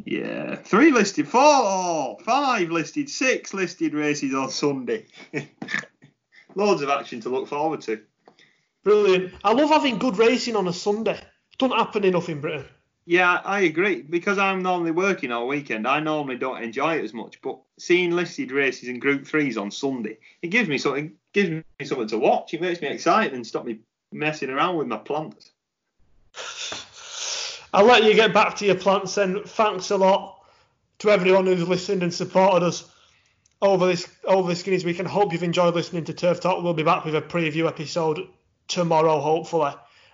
[0.06, 5.06] Yeah, three listed, four, five listed, six listed races on Sunday.
[6.56, 8.00] Loads of action to look forward to.
[8.86, 9.34] Brilliant.
[9.44, 11.20] I love having good racing on a Sunday.
[11.58, 12.68] Don't happen enough in Britain.
[13.10, 14.02] Yeah, I agree.
[14.02, 17.42] Because I'm normally working all weekend, I normally don't enjoy it as much.
[17.42, 21.14] But seeing listed races in Group Threes on Sunday, it gives me something.
[21.32, 22.54] Gives me something to watch.
[22.54, 23.80] It makes me excited and stop me
[24.12, 25.52] messing around with my plants.
[27.74, 29.42] I'll let you get back to your plants then.
[29.46, 30.44] Thanks a lot
[31.00, 32.92] to everyone who's listened and supported us
[33.62, 35.00] over this over this Guineas week.
[35.00, 36.62] And hope you've enjoyed listening to Turf Talk.
[36.62, 38.28] We'll be back with a preview episode
[38.68, 39.72] tomorrow, hopefully.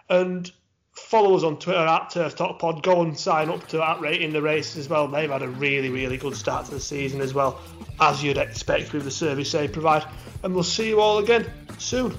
[0.10, 0.52] And
[0.94, 2.84] follow us on Twitter at Turf Talk Pod.
[2.84, 5.08] Go and sign up to that rating the race as well.
[5.08, 7.60] They've had a really, really good start to the season as well,
[8.00, 10.06] as you'd expect with the service they provide.
[10.44, 12.18] And we'll see you all again soon.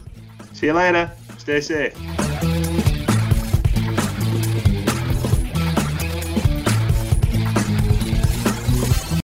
[0.53, 1.11] See you later.
[1.39, 2.53] Stay safe.